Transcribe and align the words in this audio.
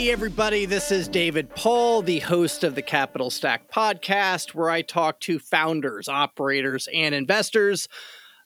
Hey, 0.00 0.12
everybody, 0.12 0.64
this 0.64 0.90
is 0.90 1.08
David 1.08 1.54
Paul, 1.54 2.00
the 2.00 2.20
host 2.20 2.64
of 2.64 2.74
the 2.74 2.80
Capital 2.80 3.28
Stack 3.28 3.70
podcast, 3.70 4.54
where 4.54 4.70
I 4.70 4.80
talk 4.80 5.20
to 5.20 5.38
founders, 5.38 6.08
operators, 6.08 6.88
and 6.94 7.14
investors 7.14 7.86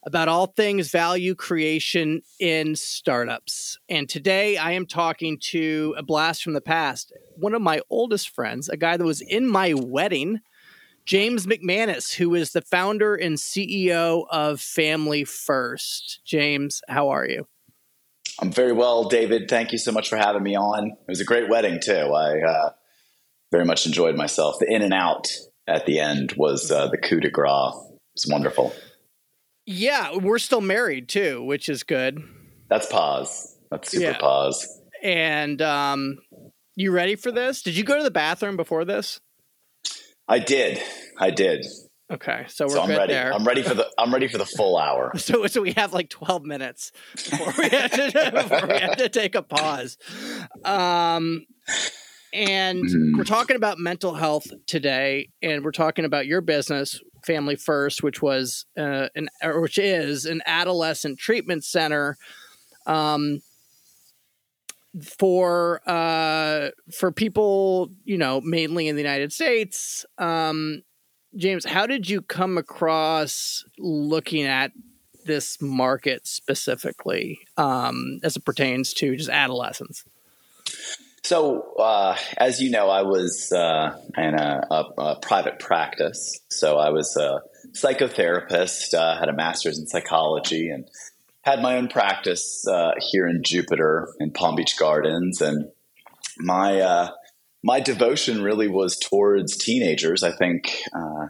about 0.04 0.26
all 0.26 0.48
things 0.48 0.90
value 0.90 1.36
creation 1.36 2.22
in 2.40 2.74
startups. 2.74 3.78
And 3.88 4.08
today 4.08 4.56
I 4.56 4.72
am 4.72 4.84
talking 4.84 5.38
to 5.50 5.94
a 5.96 6.02
blast 6.02 6.42
from 6.42 6.54
the 6.54 6.60
past, 6.60 7.12
one 7.36 7.54
of 7.54 7.62
my 7.62 7.80
oldest 7.88 8.30
friends, 8.30 8.68
a 8.68 8.76
guy 8.76 8.96
that 8.96 9.04
was 9.04 9.20
in 9.20 9.46
my 9.48 9.74
wedding. 9.74 10.40
James 11.06 11.46
McManus, 11.46 12.14
who 12.14 12.34
is 12.34 12.50
the 12.50 12.62
founder 12.62 13.14
and 13.14 13.36
CEO 13.36 14.26
of 14.28 14.60
Family 14.60 15.22
First. 15.22 16.20
James, 16.24 16.82
how 16.88 17.10
are 17.10 17.28
you? 17.28 17.46
I'm 18.40 18.50
very 18.50 18.72
well, 18.72 19.08
David. 19.08 19.48
Thank 19.48 19.72
you 19.72 19.78
so 19.78 19.92
much 19.92 20.08
for 20.08 20.16
having 20.16 20.42
me 20.42 20.56
on. 20.56 20.88
It 20.88 21.08
was 21.08 21.20
a 21.20 21.24
great 21.24 21.48
wedding 21.48 21.80
too. 21.80 21.92
I 21.92 22.40
uh, 22.40 22.70
very 23.52 23.64
much 23.64 23.86
enjoyed 23.86 24.16
myself. 24.16 24.56
The 24.58 24.72
in 24.72 24.82
and 24.82 24.92
out 24.92 25.28
at 25.66 25.86
the 25.86 26.00
end 26.00 26.34
was 26.36 26.70
uh, 26.70 26.88
the 26.88 26.98
coup 26.98 27.20
de 27.20 27.30
grace. 27.30 27.74
It 27.74 28.14
was 28.14 28.26
wonderful. 28.28 28.74
Yeah, 29.66 30.16
we're 30.16 30.38
still 30.38 30.60
married 30.60 31.08
too, 31.08 31.42
which 31.42 31.68
is 31.68 31.84
good. 31.84 32.22
That's 32.68 32.86
pause. 32.86 33.56
That's 33.70 33.90
super 33.90 34.04
yeah. 34.04 34.18
pause. 34.18 34.80
And 35.02 35.62
um, 35.62 36.18
you 36.76 36.90
ready 36.90 37.16
for 37.16 37.30
this? 37.30 37.62
Did 37.62 37.76
you 37.76 37.84
go 37.84 37.96
to 37.96 38.02
the 38.02 38.10
bathroom 38.10 38.56
before 38.56 38.84
this? 38.84 39.20
I 40.26 40.38
did. 40.38 40.82
I 41.18 41.30
did. 41.30 41.66
Okay, 42.10 42.44
so 42.48 42.66
we're 42.66 42.74
so 42.74 42.82
I'm 42.82 42.88
good 42.88 42.98
ready. 42.98 43.12
there. 43.14 43.32
I'm 43.32 43.44
ready 43.44 43.62
for 43.62 43.72
the. 43.72 43.88
I'm 43.96 44.12
ready 44.12 44.28
for 44.28 44.36
the 44.36 44.44
full 44.44 44.76
hour. 44.76 45.12
so 45.16 45.46
so 45.46 45.62
we 45.62 45.72
have 45.72 45.94
like 45.94 46.10
12 46.10 46.42
minutes 46.44 46.92
before 47.14 47.54
we 47.56 47.68
have 47.70 47.90
to, 47.92 48.30
before 48.34 48.68
we 48.68 48.78
have 48.78 48.96
to 48.96 49.08
take 49.08 49.34
a 49.34 49.42
pause. 49.42 49.96
Um, 50.64 51.46
and 52.34 52.84
mm-hmm. 52.84 53.16
we're 53.16 53.24
talking 53.24 53.56
about 53.56 53.78
mental 53.78 54.14
health 54.14 54.46
today, 54.66 55.30
and 55.40 55.64
we're 55.64 55.72
talking 55.72 56.04
about 56.04 56.26
your 56.26 56.42
business, 56.42 57.00
Family 57.24 57.56
First, 57.56 58.02
which 58.02 58.20
was 58.20 58.66
uh, 58.76 59.08
an 59.16 59.30
which 59.42 59.78
is 59.78 60.26
an 60.26 60.42
adolescent 60.44 61.18
treatment 61.18 61.64
center. 61.64 62.18
Um, 62.86 63.40
for 65.02 65.80
uh 65.88 66.68
for 66.96 67.10
people 67.10 67.90
you 68.04 68.16
know 68.16 68.40
mainly 68.40 68.86
in 68.86 68.94
the 68.94 69.02
united 69.02 69.32
states 69.32 70.06
um 70.18 70.84
James, 71.36 71.64
how 71.64 71.86
did 71.86 72.08
you 72.08 72.22
come 72.22 72.58
across 72.58 73.64
looking 73.78 74.44
at 74.44 74.72
this 75.24 75.60
market 75.60 76.26
specifically 76.26 77.40
um, 77.56 78.20
as 78.22 78.36
it 78.36 78.44
pertains 78.44 78.92
to 78.94 79.16
just 79.16 79.30
adolescents? 79.30 80.04
So, 81.22 81.74
uh, 81.78 82.16
as 82.36 82.60
you 82.60 82.70
know, 82.70 82.90
I 82.90 83.02
was 83.02 83.50
uh, 83.50 83.98
in 84.16 84.34
a, 84.34 84.66
a, 84.70 84.84
a, 84.98 85.20
private 85.20 85.58
practice. 85.58 86.38
So, 86.50 86.76
I 86.76 86.90
was 86.90 87.16
a 87.16 87.40
psychotherapist, 87.72 88.92
uh, 88.92 89.18
had 89.18 89.30
a 89.30 89.32
master's 89.32 89.78
in 89.78 89.86
psychology, 89.86 90.68
and 90.68 90.86
had 91.40 91.62
my 91.62 91.76
own 91.76 91.88
practice 91.88 92.66
uh, 92.68 92.92
here 92.98 93.26
in 93.26 93.42
Jupiter 93.42 94.08
in 94.20 94.32
Palm 94.32 94.54
Beach 94.54 94.78
Gardens. 94.78 95.40
And 95.40 95.70
my 96.38 96.80
uh, 96.80 97.10
my 97.64 97.80
devotion 97.80 98.42
really 98.42 98.68
was 98.68 98.98
towards 98.98 99.56
teenagers. 99.56 100.22
I 100.22 100.32
think 100.32 100.82
uh, 100.94 101.28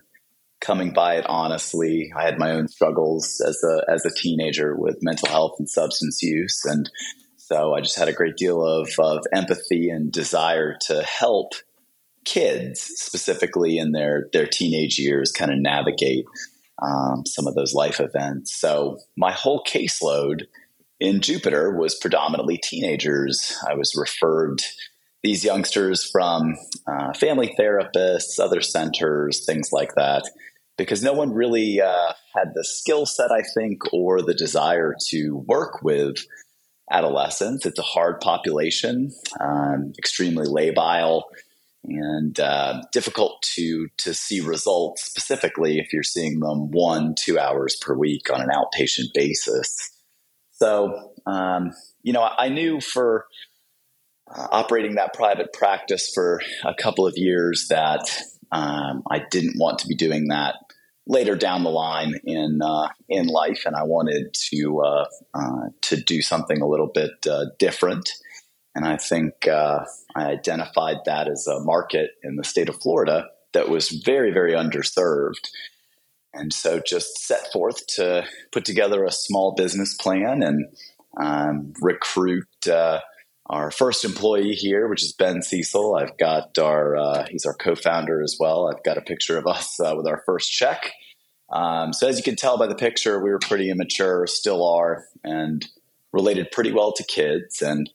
coming 0.60 0.92
by 0.92 1.14
it 1.14 1.26
honestly, 1.28 2.12
I 2.14 2.24
had 2.24 2.40
my 2.40 2.50
own 2.50 2.66
struggles 2.66 3.40
as 3.46 3.62
a 3.62 3.90
as 3.90 4.04
a 4.04 4.12
teenager 4.12 4.74
with 4.76 4.98
mental 5.00 5.28
health 5.28 5.54
and 5.60 5.70
substance 5.70 6.20
use, 6.22 6.64
and 6.64 6.90
so 7.36 7.72
I 7.72 7.80
just 7.80 7.96
had 7.96 8.08
a 8.08 8.12
great 8.12 8.36
deal 8.36 8.66
of 8.66 8.90
of 8.98 9.20
empathy 9.32 9.88
and 9.88 10.10
desire 10.10 10.76
to 10.88 11.04
help 11.04 11.52
kids, 12.24 12.80
specifically 12.80 13.78
in 13.78 13.92
their 13.92 14.28
their 14.32 14.46
teenage 14.46 14.98
years, 14.98 15.30
kind 15.30 15.52
of 15.52 15.60
navigate 15.60 16.24
um, 16.82 17.24
some 17.26 17.46
of 17.46 17.54
those 17.54 17.74
life 17.74 18.00
events. 18.00 18.58
So 18.58 18.98
my 19.16 19.30
whole 19.30 19.62
caseload 19.62 20.46
in 20.98 21.20
Jupiter 21.20 21.76
was 21.78 21.94
predominantly 21.94 22.58
teenagers. 22.58 23.56
I 23.68 23.74
was 23.74 23.94
referred 23.96 24.62
these 25.24 25.42
youngsters 25.42 26.08
from 26.08 26.54
uh, 26.86 27.14
family 27.14 27.52
therapists, 27.58 28.38
other 28.38 28.60
centers, 28.60 29.44
things 29.46 29.70
like 29.72 29.94
that, 29.96 30.22
because 30.76 31.02
no 31.02 31.14
one 31.14 31.32
really 31.32 31.80
uh, 31.80 32.12
had 32.34 32.52
the 32.54 32.62
skill 32.62 33.06
set, 33.06 33.32
I 33.32 33.42
think, 33.54 33.80
or 33.92 34.20
the 34.20 34.34
desire 34.34 34.94
to 35.08 35.42
work 35.48 35.82
with 35.82 36.18
adolescents. 36.92 37.64
It's 37.64 37.78
a 37.78 37.82
hard 37.82 38.20
population, 38.20 39.10
um, 39.40 39.94
extremely 39.98 40.46
labile, 40.46 41.22
and 41.84 42.38
uh, 42.38 42.82
difficult 42.92 43.42
to 43.54 43.88
to 43.98 44.12
see 44.12 44.40
results. 44.40 45.04
Specifically, 45.04 45.78
if 45.78 45.90
you're 45.92 46.02
seeing 46.02 46.40
them 46.40 46.70
one, 46.70 47.14
two 47.18 47.38
hours 47.38 47.76
per 47.80 47.94
week 47.96 48.30
on 48.30 48.42
an 48.42 48.50
outpatient 48.50 49.08
basis. 49.14 49.90
So, 50.52 51.12
um, 51.26 51.72
you 52.02 52.12
know, 52.12 52.28
I 52.38 52.48
knew 52.48 52.80
for 52.80 53.26
operating 54.34 54.96
that 54.96 55.14
private 55.14 55.52
practice 55.52 56.10
for 56.12 56.40
a 56.64 56.74
couple 56.74 57.06
of 57.06 57.14
years 57.16 57.66
that 57.68 58.10
um, 58.52 59.02
I 59.10 59.24
didn't 59.30 59.58
want 59.58 59.78
to 59.80 59.88
be 59.88 59.94
doing 59.94 60.28
that 60.28 60.56
later 61.06 61.36
down 61.36 61.64
the 61.64 61.70
line 61.70 62.14
in 62.24 62.60
uh, 62.62 62.88
in 63.08 63.26
life, 63.26 63.64
and 63.66 63.76
I 63.76 63.82
wanted 63.84 64.34
to 64.50 64.80
uh, 64.80 65.04
uh 65.34 65.68
to 65.82 65.96
do 65.96 66.22
something 66.22 66.60
a 66.60 66.68
little 66.68 66.90
bit 66.92 67.26
uh, 67.28 67.46
different. 67.58 68.10
And 68.74 68.84
I 68.84 68.96
think 68.96 69.46
uh, 69.46 69.84
I 70.16 70.26
identified 70.26 70.96
that 71.06 71.28
as 71.28 71.46
a 71.46 71.60
market 71.60 72.10
in 72.24 72.36
the 72.36 72.44
state 72.44 72.68
of 72.68 72.80
Florida 72.80 73.28
that 73.52 73.68
was 73.68 73.88
very, 73.88 74.32
very 74.32 74.52
underserved. 74.52 75.48
And 76.32 76.52
so 76.52 76.80
just 76.84 77.24
set 77.24 77.52
forth 77.52 77.86
to 77.94 78.24
put 78.50 78.64
together 78.64 79.04
a 79.04 79.12
small 79.12 79.54
business 79.54 79.94
plan 79.94 80.42
and 80.42 80.66
um, 81.22 81.72
recruit 81.80 82.48
our 83.46 83.70
first 83.70 84.04
employee 84.04 84.54
here, 84.54 84.88
which 84.88 85.02
is 85.02 85.12
Ben 85.12 85.42
Cecil. 85.42 85.96
I've 85.96 86.16
got 86.16 86.58
our, 86.58 86.96
uh, 86.96 87.26
he's 87.28 87.44
our 87.44 87.54
co 87.54 87.74
founder 87.74 88.22
as 88.22 88.36
well. 88.40 88.68
I've 88.68 88.82
got 88.82 88.98
a 88.98 89.02
picture 89.02 89.36
of 89.36 89.46
us 89.46 89.78
uh, 89.80 89.94
with 89.96 90.06
our 90.06 90.22
first 90.24 90.50
check. 90.50 90.92
Um, 91.50 91.92
so, 91.92 92.08
as 92.08 92.16
you 92.16 92.22
can 92.22 92.36
tell 92.36 92.56
by 92.56 92.66
the 92.66 92.74
picture, 92.74 93.22
we 93.22 93.30
were 93.30 93.38
pretty 93.38 93.70
immature, 93.70 94.26
still 94.26 94.66
are, 94.66 95.04
and 95.22 95.66
related 96.12 96.50
pretty 96.52 96.72
well 96.72 96.92
to 96.94 97.04
kids. 97.04 97.60
And, 97.60 97.90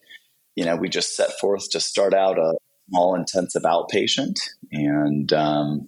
you 0.56 0.66
know, 0.66 0.76
we 0.76 0.88
just 0.88 1.16
set 1.16 1.32
forth 1.40 1.70
to 1.72 1.80
start 1.80 2.14
out 2.14 2.38
a 2.38 2.54
small 2.90 3.16
intensive 3.16 3.64
outpatient 3.64 4.36
and, 4.72 5.34
um, 5.34 5.88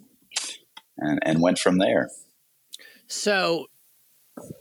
and, 0.98 1.20
and 1.22 1.40
went 1.40 1.58
from 1.58 1.78
there. 1.78 2.10
So, 3.06 3.66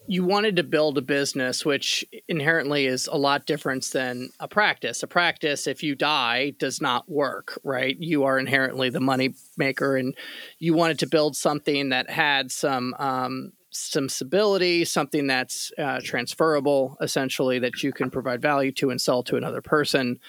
you 0.07 0.25
wanted 0.25 0.55
to 0.57 0.63
build 0.63 0.97
a 0.97 1.01
business 1.01 1.65
which 1.65 2.05
inherently 2.27 2.85
is 2.85 3.07
a 3.07 3.17
lot 3.17 3.45
different 3.45 3.85
than 3.91 4.29
a 4.39 4.47
practice. 4.47 5.03
A 5.03 5.07
practice 5.07 5.67
if 5.67 5.83
you 5.83 5.95
die 5.95 6.51
does 6.59 6.81
not 6.81 7.09
work 7.09 7.59
right? 7.63 7.95
You 7.99 8.23
are 8.23 8.39
inherently 8.39 8.89
the 8.89 8.99
money 8.99 9.33
maker 9.57 9.95
and 9.95 10.16
you 10.59 10.73
wanted 10.73 10.99
to 10.99 11.07
build 11.07 11.35
something 11.35 11.89
that 11.89 12.09
had 12.09 12.51
some 12.51 12.93
um, 12.99 13.53
some 13.73 14.09
stability 14.09 14.83
something 14.83 15.28
that's 15.28 15.72
uh, 15.78 16.01
transferable 16.03 16.97
essentially 17.01 17.59
that 17.59 17.81
you 17.84 17.93
can 17.93 18.09
provide 18.09 18.41
value 18.41 18.72
to 18.73 18.89
and 18.89 19.01
sell 19.01 19.23
to 19.23 19.37
another 19.37 19.61
person. 19.61 20.19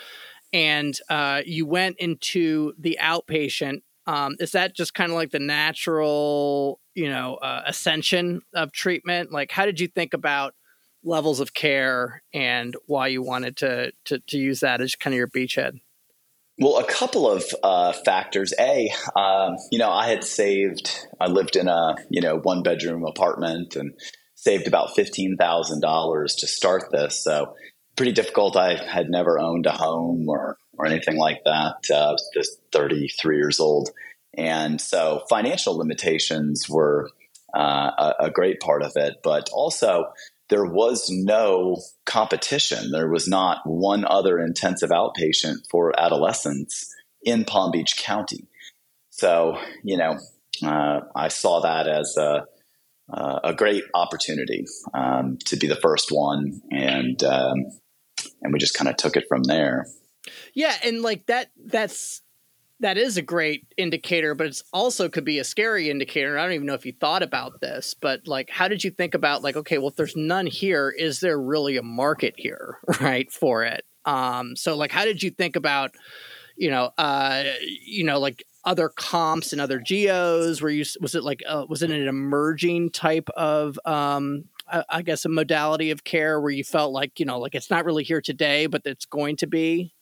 And 0.53 0.99
uh, 1.09 1.43
you 1.47 1.67
went 1.67 1.97
into 1.99 2.75
the 2.79 2.99
outpatient 3.01 3.83
um, 4.07 4.37
is 4.41 4.53
that 4.53 4.75
just 4.75 4.95
kind 4.95 5.11
of 5.11 5.17
like 5.17 5.31
the 5.31 5.39
natural 5.39 6.81
you 6.95 7.09
know 7.09 7.37
uh, 7.37 7.63
ascension 7.67 8.43
of 8.55 8.73
treatment? 8.73 9.33
Like 9.33 9.51
how 9.51 9.67
did 9.67 9.81
you 9.81 9.89
think 9.89 10.15
about 10.15 10.55
levels 11.05 11.41
of 11.41 11.55
care 11.55 12.23
and 12.33 12.77
why 12.87 13.09
you 13.09 13.23
wanted 13.23 13.57
to 13.59 13.93
to, 14.07 14.21
to 14.21 14.39
use 14.39 14.61
that 14.61 14.81
as 14.81 14.95
kind 14.95 15.15
of 15.15 15.19
your 15.19 15.29
beachhead? 15.29 15.81
Well 16.59 16.79
a 16.79 16.85
couple 16.85 17.31
of 17.31 17.45
uh, 17.63 17.93
factors. 17.93 18.53
A 18.59 18.91
um, 19.17 19.57
you 19.71 19.79
know 19.79 19.91
i 19.91 20.09
had 20.09 20.25
saved 20.25 21.07
i 21.21 21.27
lived 21.27 21.57
in 21.57 21.69
a 21.69 21.97
you 22.11 22.21
know 22.21 22.39
one 22.39 22.63
bedroom 22.63 23.05
apartment 23.05 23.77
and 23.77 23.95
saved 24.35 24.67
about 24.67 24.89
$15000 24.97 26.37
to 26.39 26.47
start 26.49 26.83
this 26.91 27.23
so 27.23 27.55
pretty 27.97 28.13
difficult. 28.13 28.57
I 28.57 28.75
had 28.75 29.09
never 29.09 29.39
owned 29.39 29.67
a 29.67 29.73
home 29.73 30.29
or 30.29 30.59
or 30.79 30.87
anything 30.87 31.17
like 31.17 31.43
that. 31.45 31.91
Uh, 31.93 32.17
just 32.35 32.59
33 32.73 33.37
years 33.37 33.61
old, 33.61 33.91
and 34.35 34.81
so 34.81 35.23
financial 35.29 35.77
limitations 35.77 36.69
were 36.69 37.11
uh, 37.55 37.91
a, 37.99 38.25
a 38.27 38.31
great 38.31 38.61
part 38.61 38.83
of 38.83 38.93
it, 38.97 39.17
but 39.23 39.49
also 39.53 40.13
there 40.49 40.65
was 40.65 41.09
no 41.11 41.79
competition. 42.05 42.91
There 42.91 43.09
was 43.09 43.27
not 43.29 43.61
one 43.65 44.05
other 44.05 44.39
intensive 44.39 44.91
outpatient 44.91 45.67
for 45.71 45.99
adolescents 45.99 46.95
in 47.23 47.45
Palm 47.45 47.71
Beach 47.71 47.97
County. 47.97 48.49
So, 49.11 49.59
you 49.83 49.97
know, 49.97 50.19
uh, 50.63 51.01
I 51.15 51.29
saw 51.29 51.61
that 51.61 51.89
as 51.89 52.17
a, 52.19 52.45
uh, 53.13 53.41
a 53.45 53.55
great 53.55 53.85
opportunity 53.95 54.67
um, 54.95 55.39
to 55.47 55.57
be 55.57 55.67
the 55.67 55.77
first 55.77 56.11
one, 56.11 56.61
and 56.71 57.23
um, 57.25 57.67
and 58.41 58.53
we 58.53 58.59
just 58.59 58.75
kind 58.75 58.89
of 58.89 58.97
took 58.97 59.17
it 59.17 59.25
from 59.29 59.43
there. 59.43 59.87
Yeah, 60.55 60.75
and 60.85 61.03
like 61.03 61.27
that 61.27 61.51
that's 61.67 62.23
that 62.81 62.99
is 62.99 63.17
a 63.17 63.23
great 63.23 63.67
indicator, 63.77 64.35
but 64.35 64.47
it's 64.49 64.63
also 64.73 65.09
could 65.09 65.25
be 65.25 65.39
a 65.39 65.45
scary 65.45 65.89
indicator. 65.91 66.39
I 66.39 66.45
don't 66.45 66.55
even 66.55 66.67
know 66.67 66.75
if 66.75 66.87
you 66.87 66.93
thought 67.01 67.23
about 67.23 67.61
this, 67.61 67.95
but 67.95 68.27
like 68.27 68.51
how 68.51 68.69
did 68.69 68.85
you 68.85 68.91
think 68.91 69.15
about 69.15 69.43
like 69.43 69.57
okay, 69.57 69.79
well 69.79 69.89
if 69.89 69.97
there's 69.97 70.17
none 70.17 70.47
here, 70.47 70.91
is 70.91 71.21
there 71.21 71.41
really 71.41 71.77
a 71.77 71.83
market 71.83 72.35
here, 72.37 72.79
right, 73.01 73.31
for 73.33 73.65
it? 73.65 73.85
Um 74.05 74.57
so 74.57 74.77
like 74.77 74.93
how 74.93 75.05
did 75.05 75.23
you 75.23 75.31
think 75.31 75.57
about 75.57 75.93
you 76.57 76.71
know, 76.71 76.91
uh 76.99 77.45
you 77.85 78.05
know, 78.05 78.19
like 78.19 78.45
other 78.65 78.89
comps 78.89 79.53
and 79.53 79.61
other 79.61 79.79
geos? 79.81 80.61
Were 80.63 80.71
you 80.71 80.85
was 81.01 81.15
it 81.15 81.25
like 81.25 81.43
uh, 81.49 81.67
was 81.69 81.83
it 81.83 81.91
an 81.91 82.09
emerging 82.09 82.91
type 82.91 83.29
of 83.37 83.79
um 83.85 84.45
I, 84.69 84.85
I 84.89 85.03
guess 85.03 85.25
a 85.25 85.29
modality 85.29 85.91
of 85.91 86.05
care 86.05 86.41
where 86.41 86.51
you 86.53 86.65
felt 86.65 86.93
like 86.93 87.19
you 87.21 87.27
know 87.27 87.39
like 87.39 87.55
it's 87.55 87.71
not 87.71 87.85
really 87.85 88.05
here 88.05 88.21
today, 88.21 88.67
but 88.67 88.83
it's 88.85 89.07
going 89.07 89.37
to 89.39 89.47
be? 89.47 89.95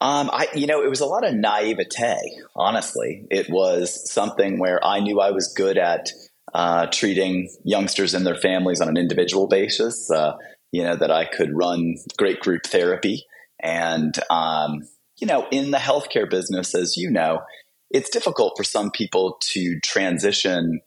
Um, 0.00 0.30
I, 0.32 0.48
you 0.54 0.66
know, 0.66 0.82
it 0.82 0.90
was 0.90 1.00
a 1.00 1.06
lot 1.06 1.24
of 1.24 1.34
naivete. 1.34 2.18
Honestly, 2.56 3.24
it 3.30 3.48
was 3.48 4.10
something 4.10 4.58
where 4.58 4.84
I 4.84 4.98
knew 4.98 5.20
I 5.20 5.30
was 5.30 5.52
good 5.56 5.78
at 5.78 6.10
uh, 6.52 6.86
treating 6.86 7.48
youngsters 7.64 8.12
and 8.12 8.26
their 8.26 8.36
families 8.36 8.80
on 8.80 8.88
an 8.88 8.96
individual 8.96 9.46
basis. 9.46 10.10
Uh, 10.10 10.36
you 10.72 10.82
know 10.82 10.96
that 10.96 11.10
I 11.10 11.26
could 11.26 11.50
run 11.54 11.96
great 12.16 12.40
group 12.40 12.66
therapy, 12.66 13.26
and 13.62 14.18
um, 14.30 14.82
you 15.18 15.26
know, 15.26 15.46
in 15.50 15.70
the 15.70 15.78
healthcare 15.78 16.28
business, 16.28 16.74
as 16.74 16.96
you 16.96 17.10
know, 17.10 17.42
it's 17.90 18.10
difficult 18.10 18.54
for 18.56 18.64
some 18.64 18.90
people 18.90 19.36
to 19.52 19.78
transition 19.80 20.80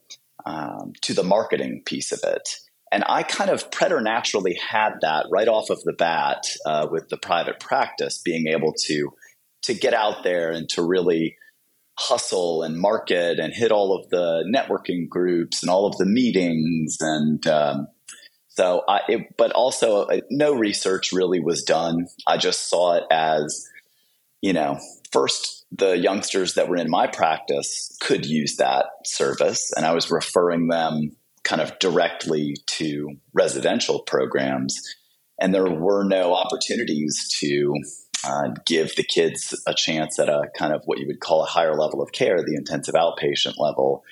um, 0.45 0.93
to 1.01 1.13
the 1.13 1.23
marketing 1.23 1.83
piece 1.85 2.11
of 2.11 2.19
it. 2.23 2.57
And 2.91 3.03
I 3.07 3.23
kind 3.23 3.49
of 3.49 3.71
preternaturally 3.71 4.55
had 4.55 4.93
that 5.01 5.25
right 5.31 5.47
off 5.47 5.69
of 5.69 5.81
the 5.83 5.93
bat 5.93 6.45
uh, 6.65 6.87
with 6.89 7.09
the 7.09 7.17
private 7.17 7.59
practice, 7.59 8.19
being 8.19 8.47
able 8.47 8.73
to 8.85 9.11
to 9.63 9.73
get 9.73 9.95
out 9.95 10.23
there 10.23 10.51
and 10.51 10.69
to 10.69 10.83
really 10.83 11.37
hustle 11.97 12.61
and 12.61 12.79
market 12.79 13.39
and 13.39 13.53
hit 13.53 13.71
all 13.71 13.97
of 13.97 14.09
the 14.09 14.43
networking 14.53 15.09
groups 15.09 15.63
and 15.63 15.71
all 15.71 15.87
of 15.87 15.97
the 15.97 16.05
meetings 16.05 16.97
and 16.99 17.47
um, 17.47 17.87
so 18.55 18.83
I, 18.87 19.01
it, 19.09 19.35
but 19.37 19.51
also 19.51 20.05
uh, 20.05 20.21
no 20.29 20.53
research 20.55 21.11
really 21.11 21.41
was 21.41 21.63
done. 21.63 22.07
I 22.25 22.37
just 22.37 22.69
saw 22.69 22.95
it 22.95 23.03
as, 23.11 23.67
you 24.41 24.53
know, 24.53 24.79
first 25.11 25.65
the 25.71 25.97
youngsters 25.97 26.53
that 26.53 26.69
were 26.69 26.77
in 26.77 26.89
my 26.89 27.07
practice 27.07 27.97
could 27.99 28.25
use 28.25 28.55
that 28.57 28.85
service, 29.03 29.73
and 29.75 29.85
I 29.85 29.93
was 29.93 30.09
referring 30.09 30.69
them 30.69 31.17
kind 31.45 31.61
of 31.61 31.77
directly 31.79 32.57
to 32.65 33.15
residential 33.33 34.01
programs. 34.01 34.81
And 35.39 35.53
there 35.53 35.69
were 35.69 36.03
no 36.03 36.33
opportunities 36.33 37.29
to 37.39 37.73
uh, 38.25 38.49
give 38.65 38.95
the 38.95 39.03
kids 39.03 39.57
a 39.67 39.73
chance 39.73 40.19
at 40.19 40.27
a 40.27 40.49
kind 40.57 40.73
of 40.73 40.81
what 40.85 40.97
you 40.99 41.07
would 41.07 41.19
call 41.19 41.43
a 41.43 41.47
higher 41.47 41.75
level 41.75 42.01
of 42.01 42.11
care, 42.11 42.37
the 42.43 42.55
intensive 42.55 42.95
outpatient 42.95 43.53
level. 43.59 44.03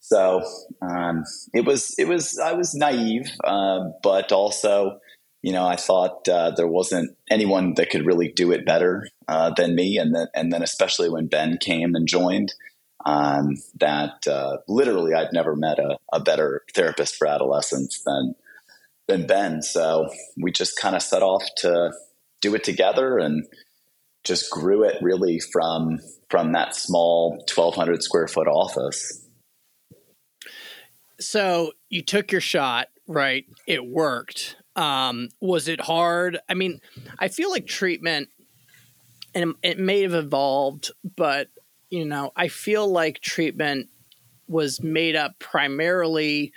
So 0.00 0.42
um, 0.82 1.24
it 1.54 1.64
was 1.64 1.94
it 1.96 2.08
was 2.08 2.38
I 2.38 2.52
was 2.52 2.74
naive, 2.74 3.30
uh, 3.42 3.80
but 4.02 4.32
also 4.32 4.98
you 5.42 5.52
know 5.52 5.66
I 5.66 5.76
thought 5.76 6.28
uh, 6.28 6.50
there 6.50 6.66
wasn't 6.66 7.16
anyone 7.30 7.74
that 7.74 7.90
could 7.90 8.04
really 8.04 8.28
do 8.28 8.52
it 8.52 8.66
better 8.66 9.08
uh, 9.28 9.52
than 9.56 9.74
me, 9.74 9.96
and 9.96 10.14
then 10.14 10.26
and 10.34 10.52
then 10.52 10.62
especially 10.62 11.08
when 11.08 11.28
Ben 11.28 11.56
came 11.58 11.94
and 11.94 12.06
joined, 12.06 12.52
um, 13.04 13.56
that 13.80 14.26
uh, 14.26 14.58
literally 14.66 15.14
I'd 15.14 15.32
never 15.32 15.54
met 15.54 15.78
a, 15.78 15.98
a, 16.12 16.20
better 16.20 16.62
therapist 16.74 17.16
for 17.16 17.26
adolescents 17.26 18.02
than 18.02 18.34
than 19.06 19.26
Ben. 19.26 19.60
So 19.62 20.08
we 20.38 20.50
just 20.50 20.78
kind 20.80 20.96
of 20.96 21.02
set 21.02 21.22
off 21.22 21.44
to 21.58 21.92
do 22.40 22.54
it 22.54 22.64
together 22.64 23.18
and 23.18 23.46
just 24.24 24.50
grew 24.50 24.84
it 24.84 24.96
really 25.02 25.38
from 25.38 25.98
from 26.30 26.52
that 26.52 26.74
small 26.74 27.32
1200 27.54 28.02
square 28.02 28.26
foot 28.26 28.48
office. 28.48 29.20
So 31.20 31.72
you 31.90 32.02
took 32.02 32.32
your 32.32 32.40
shot, 32.40 32.88
right? 33.06 33.44
It 33.66 33.84
worked. 33.86 34.56
Um, 34.76 35.28
was 35.40 35.68
it 35.68 35.80
hard? 35.80 36.38
I 36.48 36.54
mean, 36.54 36.80
I 37.18 37.28
feel 37.28 37.50
like 37.50 37.66
treatment 37.66 38.30
and 39.34 39.54
it 39.62 39.78
may 39.78 40.02
have 40.02 40.14
evolved, 40.14 40.90
but 41.16 41.48
you 41.94 42.04
know, 42.04 42.32
I 42.34 42.48
feel 42.48 42.88
like 42.88 43.20
treatment 43.20 43.88
was 44.48 44.82
made 44.82 45.14
up 45.14 45.38
primarily 45.38 46.52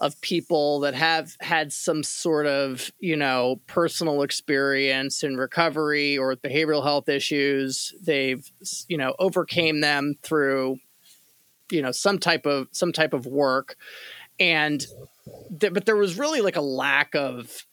of 0.00 0.20
people 0.20 0.80
that 0.80 0.94
have 0.94 1.36
had 1.40 1.72
some 1.72 2.02
sort 2.02 2.46
of, 2.46 2.90
you 2.98 3.14
know, 3.14 3.60
personal 3.68 4.22
experience 4.22 5.22
in 5.22 5.36
recovery 5.36 6.18
or 6.18 6.34
behavioral 6.34 6.82
health 6.82 7.08
issues. 7.08 7.94
They've, 8.02 8.44
you 8.88 8.96
know, 8.96 9.14
overcame 9.20 9.80
them 9.80 10.16
through, 10.22 10.78
you 11.70 11.82
know, 11.82 11.92
some 11.92 12.18
type 12.18 12.44
of 12.44 12.66
some 12.72 12.92
type 12.92 13.12
of 13.12 13.26
work. 13.26 13.76
And 14.40 14.84
th- 15.60 15.72
but 15.72 15.86
there 15.86 15.94
was 15.94 16.18
really 16.18 16.40
like 16.40 16.56
a 16.56 16.62
lack 16.62 17.14
of 17.14 17.64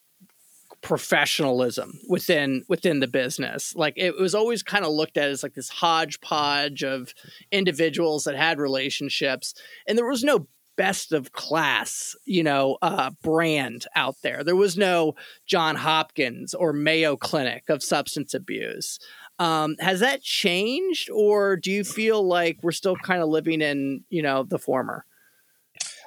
professionalism 0.87 1.99
within 2.07 2.63
within 2.69 3.01
the 3.01 3.07
business. 3.09 3.75
Like 3.75 3.95
it 3.97 4.17
was 4.17 4.33
always 4.33 4.63
kind 4.63 4.85
of 4.85 4.93
looked 4.93 5.17
at 5.17 5.29
as 5.29 5.43
like 5.43 5.53
this 5.53 5.67
hodgepodge 5.67 6.81
of 6.81 7.13
individuals 7.51 8.23
that 8.23 8.37
had 8.37 8.57
relationships, 8.57 9.53
and 9.85 9.97
there 9.97 10.07
was 10.07 10.23
no 10.23 10.47
best 10.77 11.11
of 11.11 11.33
class, 11.33 12.15
you 12.23 12.41
know, 12.41 12.77
uh, 12.81 13.09
brand 13.21 13.85
out 13.97 14.15
there. 14.23 14.45
There 14.45 14.55
was 14.55 14.77
no 14.77 15.15
John 15.45 15.75
Hopkins 15.75 16.53
or 16.53 16.71
Mayo 16.71 17.17
Clinic 17.17 17.65
of 17.67 17.83
substance 17.83 18.33
abuse. 18.33 18.97
Um, 19.39 19.75
has 19.79 19.99
that 19.99 20.21
changed, 20.21 21.09
or 21.09 21.57
do 21.57 21.69
you 21.69 21.83
feel 21.83 22.25
like 22.25 22.59
we're 22.63 22.71
still 22.71 22.95
kind 22.95 23.21
of 23.21 23.27
living 23.27 23.59
in, 23.59 24.05
you 24.09 24.21
know, 24.21 24.43
the 24.43 24.57
former? 24.57 25.05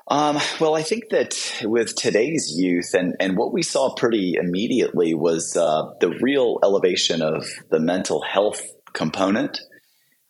Um, 0.09 0.39
well, 0.61 0.75
I 0.75 0.83
think 0.83 1.11
that 1.11 1.63
with 1.65 1.95
today's 1.95 2.53
youth, 2.57 2.95
and, 2.95 3.15
and 3.21 3.37
what 3.37 3.53
we 3.53 3.63
saw 3.63 3.95
pretty 3.95 4.35
immediately 4.35 5.15
was 5.15 5.57
uh, 5.57 5.93
the 6.01 6.11
real 6.21 6.59
elevation 6.65 7.23
of 7.23 7.47
the 7.71 7.81
mental 7.81 8.23
health 8.23 8.61
component. 8.93 9.61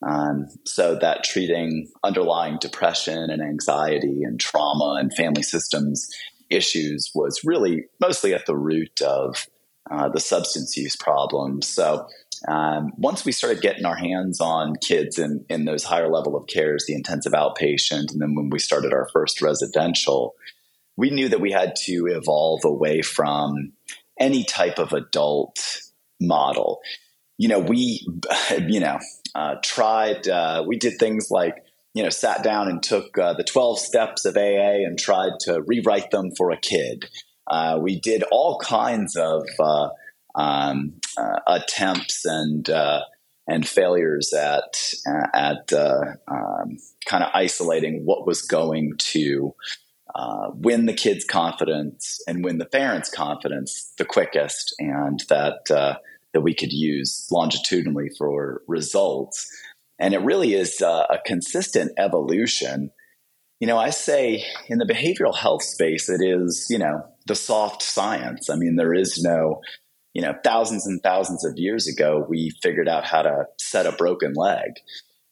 Um, 0.07 0.49
so 0.65 0.95
that 0.97 1.25
treating 1.25 1.89
underlying 2.03 2.59
depression 2.59 3.31
and 3.31 3.43
anxiety 3.43 4.23
and 4.23 4.41
trauma 4.41 4.97
and 4.99 5.13
family 5.15 5.43
systems 5.43 6.11
issues 6.49 7.11
was 7.15 7.41
really 7.45 7.85
mostly 8.01 8.35
at 8.35 8.47
the 8.47 8.57
root 8.57 9.01
of 9.03 9.47
uh, 9.91 10.09
the 10.09 10.21
substance 10.21 10.77
use 10.77 10.97
problems. 10.97 11.69
So 11.69 12.07
um, 12.49 12.93
once 12.97 13.25
we 13.25 13.33
started 13.33 13.61
getting 13.61 13.85
our 13.85 13.97
hands 13.97 14.41
on 14.41 14.77
kids 14.77 15.19
in, 15.19 15.45
in 15.49 15.65
those 15.65 15.85
higher 15.85 16.09
level 16.09 16.37
of 16.37 16.47
cares, 16.47 16.85
the 16.87 16.95
intensive 16.95 17.33
outpatient, 17.33 18.13
and 18.13 18.21
then 18.21 18.35
when 18.35 18.51
we 18.51 18.59
started 18.59 18.93
our 18.93 19.09
first 19.13 19.43
residential, 19.43 20.35
we 20.97 21.11
knew 21.11 21.29
that 21.29 21.41
we 21.41 21.53
had 21.53 21.77
to 21.85 22.07
evolve 22.07 22.65
away 22.65 23.03
from 23.03 23.73
any 24.19 24.45
type 24.45 24.79
of 24.79 24.93
adult 24.93 25.83
model. 26.21 26.81
You 27.39 27.49
know, 27.49 27.59
we, 27.59 28.07
you 28.59 28.81
know, 28.81 28.99
uh, 29.35 29.57
tried, 29.63 30.29
uh, 30.29 30.65
we 30.67 30.77
did 30.77 30.99
things 30.99 31.31
like, 31.31 31.65
you 31.95 32.03
know, 32.03 32.11
sat 32.11 32.43
down 32.43 32.69
and 32.69 32.83
took 32.83 33.19
uh, 33.19 33.35
the 33.35 33.45
12 33.45 33.79
steps 33.79 34.25
of 34.25 34.37
AA 34.37 34.85
and 34.85 34.99
tried 34.99 35.33
to 35.41 35.63
rewrite 35.63 36.11
them 36.11 36.31
for 36.37 36.51
a 36.51 36.57
kid. 36.57 37.09
Uh, 37.47 37.79
we 37.81 37.99
did 37.99 38.23
all 38.31 38.59
kinds 38.59 39.17
of 39.17 39.47
uh, 39.59 39.89
um, 40.35 40.95
uh, 41.17 41.41
attempts 41.47 42.25
and 42.25 42.69
uh, 42.71 43.03
and 43.47 43.67
failures 43.67 44.33
at 44.33 44.95
at 45.35 45.73
uh, 45.73 46.05
um, 46.29 46.77
kind 47.07 47.25
of 47.25 47.31
isolating 47.35 48.03
what 48.05 48.27
was 48.27 48.43
going 48.43 48.95
to 48.99 49.55
uh, 50.15 50.51
win 50.55 50.87
the 50.87 50.93
kids' 50.93 51.25
confidence 51.25 52.21
and 52.27 52.45
win 52.45 52.59
the 52.59 52.65
parents' 52.65 53.11
confidence 53.11 53.93
the 53.99 54.05
quickest, 54.05 54.75
and 54.79 55.23
that 55.29 55.71
uh, 55.71 55.95
that 56.33 56.41
we 56.41 56.55
could 56.55 56.73
use 56.73 57.27
longitudinally 57.31 58.11
for 58.19 58.63
results. 58.67 59.49
And 59.99 60.15
it 60.15 60.21
really 60.21 60.55
is 60.55 60.81
uh, 60.81 61.05
a 61.11 61.19
consistent 61.27 61.93
evolution. 61.99 62.91
You 63.61 63.67
know, 63.67 63.77
I 63.77 63.91
say 63.91 64.45
in 64.69 64.79
the 64.79 64.87
behavioral 64.87 65.37
health 65.37 65.63
space, 65.63 66.09
it 66.09 66.23
is 66.23 66.67
you 66.71 66.79
know 66.79 67.05
the 67.27 67.35
soft 67.35 67.83
science. 67.83 68.49
I 68.49 68.57
mean, 68.57 68.77
there 68.77 68.95
is 68.95 69.23
no 69.23 69.61
you 70.13 70.23
know, 70.23 70.35
thousands 70.43 70.87
and 70.87 71.03
thousands 71.03 71.45
of 71.45 71.55
years 71.57 71.87
ago, 71.87 72.25
we 72.29 72.51
figured 72.63 72.89
out 72.89 73.05
how 73.05 73.23
to 73.23 73.47
set 73.59 73.87
a 73.87 73.93
broken 73.93 74.33
leg, 74.35 74.73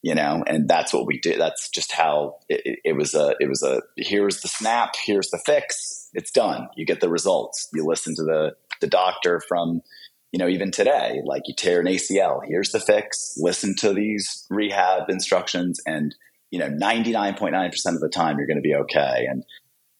you 0.02 0.14
know, 0.14 0.44
and 0.46 0.68
that's 0.68 0.92
what 0.92 1.06
we 1.06 1.18
did. 1.18 1.40
That's 1.40 1.68
just 1.68 1.92
how 1.92 2.36
it, 2.48 2.78
it 2.84 2.96
was 2.96 3.14
a, 3.14 3.34
it 3.40 3.48
was 3.48 3.62
a, 3.62 3.82
here's 3.96 4.40
the 4.40 4.48
snap, 4.48 4.94
here's 5.04 5.30
the 5.30 5.40
fix, 5.44 6.10
it's 6.14 6.30
done. 6.30 6.68
You 6.76 6.86
get 6.86 7.00
the 7.00 7.10
results. 7.10 7.68
You 7.74 7.84
listen 7.84 8.14
to 8.16 8.22
the, 8.22 8.56
the 8.80 8.86
doctor 8.86 9.42
from, 9.48 9.82
you 10.30 10.38
know, 10.38 10.48
even 10.48 10.70
today, 10.70 11.20
like 11.24 11.42
you 11.46 11.54
tear 11.56 11.80
an 11.80 11.86
ACL, 11.86 12.40
here's 12.46 12.70
the 12.70 12.80
fix, 12.80 13.36
listen 13.38 13.74
to 13.76 13.92
these 13.92 14.46
rehab 14.48 15.10
instructions, 15.10 15.80
and, 15.86 16.14
you 16.50 16.58
know, 16.60 16.68
99.9% 16.68 17.94
of 17.94 18.00
the 18.00 18.08
time 18.08 18.38
you're 18.38 18.46
going 18.46 18.58
to 18.58 18.62
be 18.62 18.74
okay. 18.74 19.26
And 19.28 19.44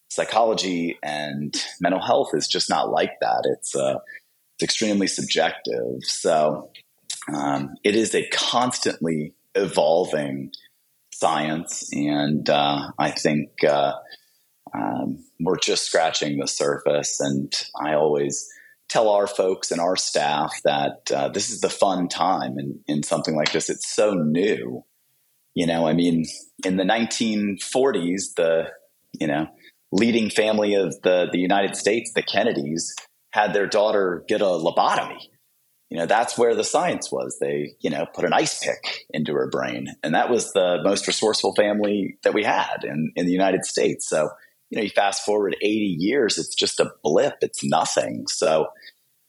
psychology 0.09 0.99
and 1.03 1.55
mental 1.81 2.01
health 2.01 2.31
is 2.35 2.47
just 2.47 2.71
not 2.71 2.91
like 2.91 3.13
that. 3.21 3.43
It's, 3.45 3.75
uh, 3.75 3.99
it's 4.59 4.65
extremely 4.65 5.07
subjective. 5.07 6.03
So 6.03 6.71
um, 7.33 7.77
it 7.85 7.95
is 7.95 8.15
a 8.15 8.29
constantly 8.29 9.35
evolving 9.55 10.51
science. 11.13 11.89
And 11.93 12.49
uh, 12.51 12.91
I 12.99 13.13
think 13.13 13.51
uh, 13.63 13.93
um, 14.75 15.25
we're 15.39 15.59
just 15.59 15.87
scratching 15.87 16.39
the 16.39 16.49
surface. 16.49 17.21
And 17.21 17.53
I 17.81 17.95
always 17.95 18.49
tell 18.89 19.11
our 19.11 19.29
folks 19.29 19.71
and 19.71 19.81
our 19.81 19.97
staff 19.97 20.53
that 20.65 21.11
uh, 21.15 21.29
this 21.29 21.51
is 21.51 21.61
the 21.61 21.71
fun 21.71 22.09
time 22.09 22.59
in, 22.59 22.81
in 22.89 23.03
something 23.05 23.37
like 23.37 23.53
this. 23.53 23.71
It's 23.71 23.89
so 23.89 24.13
new. 24.15 24.85
You 25.55 25.67
know, 25.67 25.87
I 25.87 25.93
mean, 25.93 26.25
in 26.65 26.77
the 26.77 26.85
1940s, 26.85 28.35
the, 28.37 28.71
you 29.13 29.29
know, 29.29 29.47
leading 29.93 30.31
family 30.31 30.75
of 30.75 31.01
the, 31.03 31.29
the 31.31 31.39
United 31.39 31.77
States, 31.77 32.13
the 32.13 32.23
Kennedys, 32.23 32.95
had 33.39 33.55
their 33.55 33.67
daughter 33.67 34.25
get 34.29 34.41
a 34.41 34.45
lobotomy. 34.45 35.21
You 35.91 35.99
know, 35.99 36.07
that's 36.07 36.37
where 36.37 36.55
the 36.55 36.65
science 36.65 37.11
was. 37.11 37.39
They, 37.41 37.75
you 37.81 37.89
know, 37.89 38.05
put 38.15 38.25
an 38.25 38.33
ice 38.33 38.63
pick 38.63 39.07
into 39.11 39.33
her 39.35 39.49
brain. 39.49 39.89
And 40.03 40.15
that 40.15 40.29
was 40.29 40.53
the 40.53 40.81
most 40.83 41.07
resourceful 41.07 41.55
family 41.55 42.19
that 42.25 42.35
we 42.35 42.45
had 42.45 42.85
in, 42.85 43.13
in 43.17 43.27
the 43.27 43.33
United 43.33 43.65
States. 43.65 44.07
So, 44.09 44.29
you 44.71 44.77
know, 44.77 44.83
you 44.83 44.91
fast 44.91 45.25
forward 45.25 45.57
80 45.63 45.97
years, 45.99 46.37
it's 46.37 46.55
just 46.55 46.81
a 46.81 46.91
blip. 47.03 47.37
It's 47.41 47.65
nothing. 47.65 48.27
So, 48.29 48.67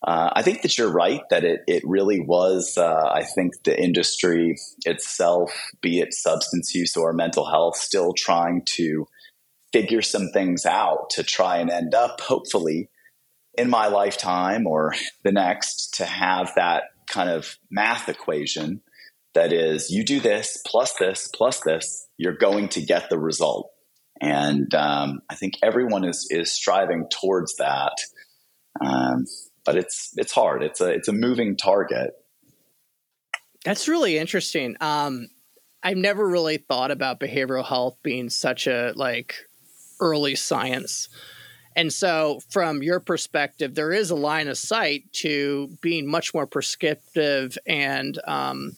uh, 0.06 0.30
I 0.34 0.44
think 0.44 0.62
that 0.62 0.78
you're 0.78 0.92
right 0.92 1.22
that 1.30 1.44
it, 1.44 1.62
it 1.68 1.84
really 1.86 2.22
was, 2.22 2.78
uh, 2.78 3.12
I 3.14 3.24
think 3.24 3.64
the 3.64 3.82
industry 3.82 4.56
itself, 4.86 5.52
be 5.82 6.00
it 6.00 6.14
substance 6.14 6.74
use 6.74 6.96
or 6.96 7.12
mental 7.12 7.46
health, 7.46 7.76
still 7.76 8.14
trying 8.14 8.64
to 8.78 9.08
figure 9.74 10.02
some 10.02 10.30
things 10.30 10.66
out 10.66 11.10
to 11.12 11.24
try 11.24 11.58
and 11.58 11.70
end 11.70 11.94
up, 11.94 12.22
hopefully, 12.22 12.90
in 13.60 13.70
my 13.70 13.88
lifetime 13.88 14.66
or 14.66 14.94
the 15.24 15.32
next 15.32 15.96
to 15.96 16.06
have 16.06 16.52
that 16.56 16.84
kind 17.08 17.30
of 17.30 17.58
math 17.70 18.08
equation 18.08 18.82
that 19.34 19.52
is 19.54 19.90
you 19.90 20.04
do 20.04 20.20
this 20.20 20.62
plus 20.66 20.94
this 20.96 21.30
plus 21.34 21.60
this 21.62 22.08
you're 22.18 22.38
going 22.38 22.70
to 22.70 22.82
get 22.82 23.10
the 23.10 23.20
result. 23.20 23.72
And 24.22 24.74
um, 24.74 25.22
i 25.30 25.36
think 25.36 25.54
everyone 25.64 26.04
is 26.04 26.28
is 26.30 26.52
striving 26.52 27.08
towards 27.10 27.56
that. 27.58 27.94
Um, 28.82 29.26
but 29.66 29.76
it's 29.76 30.14
it's 30.16 30.32
hard. 30.32 30.64
It's 30.64 30.82
a 30.82 30.90
it's 30.90 31.08
a 31.08 31.14
moving 31.14 31.58
target. 31.58 32.12
That's 33.66 33.88
really 33.88 34.18
interesting. 34.18 34.76
Um, 34.82 35.28
i've 35.82 35.98
never 35.98 36.28
really 36.28 36.58
thought 36.58 36.92
about 36.92 37.20
behavioral 37.20 37.66
health 37.66 37.98
being 38.04 38.30
such 38.30 38.68
a 38.68 38.92
like 38.96 39.36
early 40.02 40.36
science 40.36 41.08
and 41.80 41.94
so, 41.94 42.42
from 42.50 42.84
your 42.84 43.00
perspective, 43.00 43.74
there 43.74 43.94
is 43.94 44.12
a 44.12 44.16
line 44.16 44.50
of 44.50 44.58
sight 44.58 45.06
to 45.14 45.70
being 45.80 46.12
much 46.12 46.34
more 46.34 46.46
prescriptive 46.46 47.58
and 47.66 48.20
um, 48.28 48.76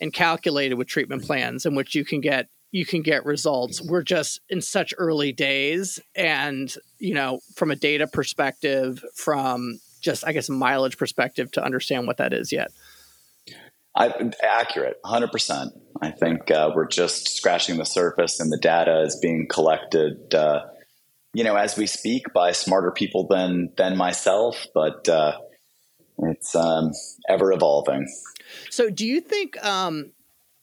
and 0.00 0.12
calculated 0.12 0.74
with 0.74 0.88
treatment 0.88 1.22
plans, 1.22 1.66
in 1.66 1.76
which 1.76 1.94
you 1.94 2.04
can 2.04 2.20
get 2.20 2.48
you 2.72 2.84
can 2.84 3.02
get 3.02 3.24
results. 3.24 3.80
We're 3.80 4.02
just 4.02 4.40
in 4.48 4.60
such 4.60 4.92
early 4.98 5.30
days, 5.30 6.00
and 6.16 6.74
you 6.98 7.14
know, 7.14 7.38
from 7.54 7.70
a 7.70 7.76
data 7.76 8.08
perspective, 8.08 9.04
from 9.14 9.78
just 10.00 10.26
I 10.26 10.32
guess 10.32 10.48
mileage 10.48 10.98
perspective, 10.98 11.52
to 11.52 11.64
understand 11.64 12.08
what 12.08 12.16
that 12.16 12.32
is 12.32 12.50
yet. 12.50 12.72
I, 13.94 14.32
accurate, 14.42 14.96
hundred 15.04 15.30
percent. 15.30 15.74
I 16.00 16.10
think 16.10 16.50
uh, 16.50 16.72
we're 16.74 16.88
just 16.88 17.36
scratching 17.36 17.78
the 17.78 17.86
surface, 17.86 18.40
and 18.40 18.50
the 18.50 18.58
data 18.58 19.02
is 19.02 19.14
being 19.22 19.46
collected. 19.48 20.34
Uh, 20.34 20.62
you 21.34 21.44
know, 21.44 21.56
as 21.56 21.76
we 21.76 21.86
speak 21.86 22.32
by 22.32 22.52
smarter 22.52 22.90
people 22.90 23.26
than 23.26 23.72
than 23.76 23.96
myself, 23.96 24.66
but 24.74 25.08
uh, 25.08 25.38
it's 26.18 26.54
um, 26.54 26.92
ever 27.28 27.52
evolving. 27.52 28.06
So, 28.70 28.90
do 28.90 29.06
you 29.06 29.20
think? 29.20 29.62
Um, 29.64 30.12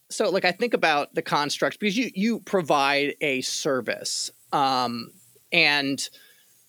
so, 0.10 0.30
like, 0.30 0.46
I 0.46 0.52
think 0.52 0.74
about 0.74 1.14
the 1.16 1.22
construct 1.22 1.80
because 1.80 1.98
you 1.98 2.12
you 2.14 2.40
provide 2.40 3.16
a 3.22 3.42
service, 3.42 4.32
um, 4.52 5.12
and 5.52 6.08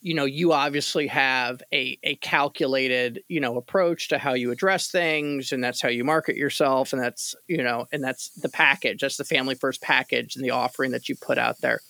you 0.00 0.14
know 0.14 0.24
you 0.24 0.54
obviously 0.54 1.06
have 1.08 1.62
a 1.70 1.98
a 2.02 2.16
calculated 2.16 3.22
you 3.28 3.40
know 3.40 3.58
approach 3.58 4.08
to 4.08 4.18
how 4.18 4.32
you 4.32 4.50
address 4.50 4.90
things, 4.90 5.52
and 5.52 5.62
that's 5.62 5.82
how 5.82 5.90
you 5.90 6.04
market 6.04 6.36
yourself, 6.36 6.94
and 6.94 7.02
that's 7.02 7.34
you 7.48 7.62
know, 7.62 7.86
and 7.92 8.02
that's 8.02 8.30
the 8.30 8.48
package. 8.48 9.02
That's 9.02 9.18
the 9.18 9.24
family 9.24 9.56
first 9.56 9.82
package 9.82 10.36
and 10.36 10.44
the 10.44 10.52
offering 10.52 10.92
that 10.92 11.10
you 11.10 11.16
put 11.16 11.36
out 11.36 11.60
there 11.60 11.80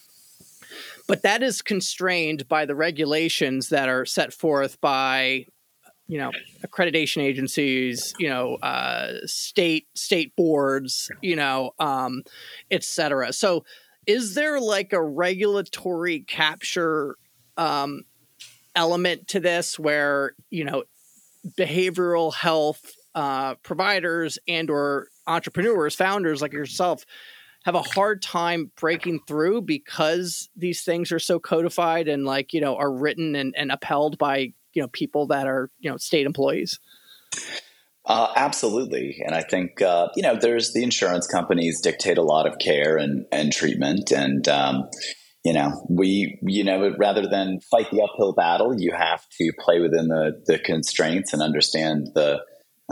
but 1.10 1.22
that 1.22 1.42
is 1.42 1.60
constrained 1.60 2.46
by 2.46 2.64
the 2.64 2.76
regulations 2.76 3.70
that 3.70 3.88
are 3.88 4.06
set 4.06 4.32
forth 4.32 4.80
by 4.80 5.44
you 6.06 6.18
know 6.18 6.30
accreditation 6.64 7.20
agencies 7.20 8.14
you 8.20 8.28
know 8.28 8.54
uh, 8.62 9.14
state 9.26 9.88
state 9.94 10.36
boards 10.36 11.10
you 11.20 11.34
know 11.34 11.72
um, 11.80 12.22
etc 12.70 13.32
so 13.32 13.64
is 14.06 14.36
there 14.36 14.60
like 14.60 14.92
a 14.92 15.02
regulatory 15.02 16.20
capture 16.20 17.16
um, 17.56 18.02
element 18.76 19.26
to 19.26 19.40
this 19.40 19.80
where 19.80 20.36
you 20.48 20.64
know 20.64 20.84
behavioral 21.58 22.32
health 22.32 22.92
uh, 23.16 23.56
providers 23.64 24.38
and 24.46 24.70
or 24.70 25.08
entrepreneurs 25.26 25.96
founders 25.96 26.40
like 26.40 26.52
yourself 26.52 27.04
have 27.64 27.74
a 27.74 27.82
hard 27.82 28.22
time 28.22 28.70
breaking 28.76 29.20
through 29.26 29.62
because 29.62 30.48
these 30.56 30.82
things 30.82 31.12
are 31.12 31.18
so 31.18 31.38
codified 31.38 32.08
and 32.08 32.24
like 32.24 32.52
you 32.52 32.60
know 32.60 32.76
are 32.76 32.92
written 32.92 33.34
and, 33.34 33.54
and 33.56 33.70
upheld 33.70 34.18
by 34.18 34.52
you 34.72 34.82
know 34.82 34.88
people 34.88 35.26
that 35.28 35.46
are 35.46 35.70
you 35.78 35.90
know 35.90 35.96
state 35.96 36.26
employees? 36.26 36.78
Uh, 38.06 38.32
absolutely. 38.34 39.22
And 39.24 39.34
i 39.34 39.42
think 39.42 39.82
uh, 39.82 40.08
you 40.16 40.22
know 40.22 40.36
there's 40.36 40.72
the 40.72 40.82
insurance 40.82 41.26
companies 41.26 41.80
dictate 41.80 42.18
a 42.18 42.22
lot 42.22 42.46
of 42.46 42.58
care 42.58 42.96
and 42.96 43.26
and 43.30 43.52
treatment. 43.52 44.10
And 44.10 44.46
um, 44.48 44.88
you 45.44 45.52
know 45.52 45.86
we 45.88 46.38
you 46.42 46.64
know 46.64 46.94
rather 46.98 47.26
than 47.26 47.60
fight 47.70 47.90
the 47.90 48.02
uphill 48.02 48.32
battle 48.32 48.78
you 48.78 48.92
have 48.92 49.24
to 49.38 49.52
play 49.58 49.80
within 49.80 50.08
the 50.08 50.42
the 50.46 50.58
constraints 50.58 51.32
and 51.32 51.42
understand 51.42 52.08
the 52.14 52.40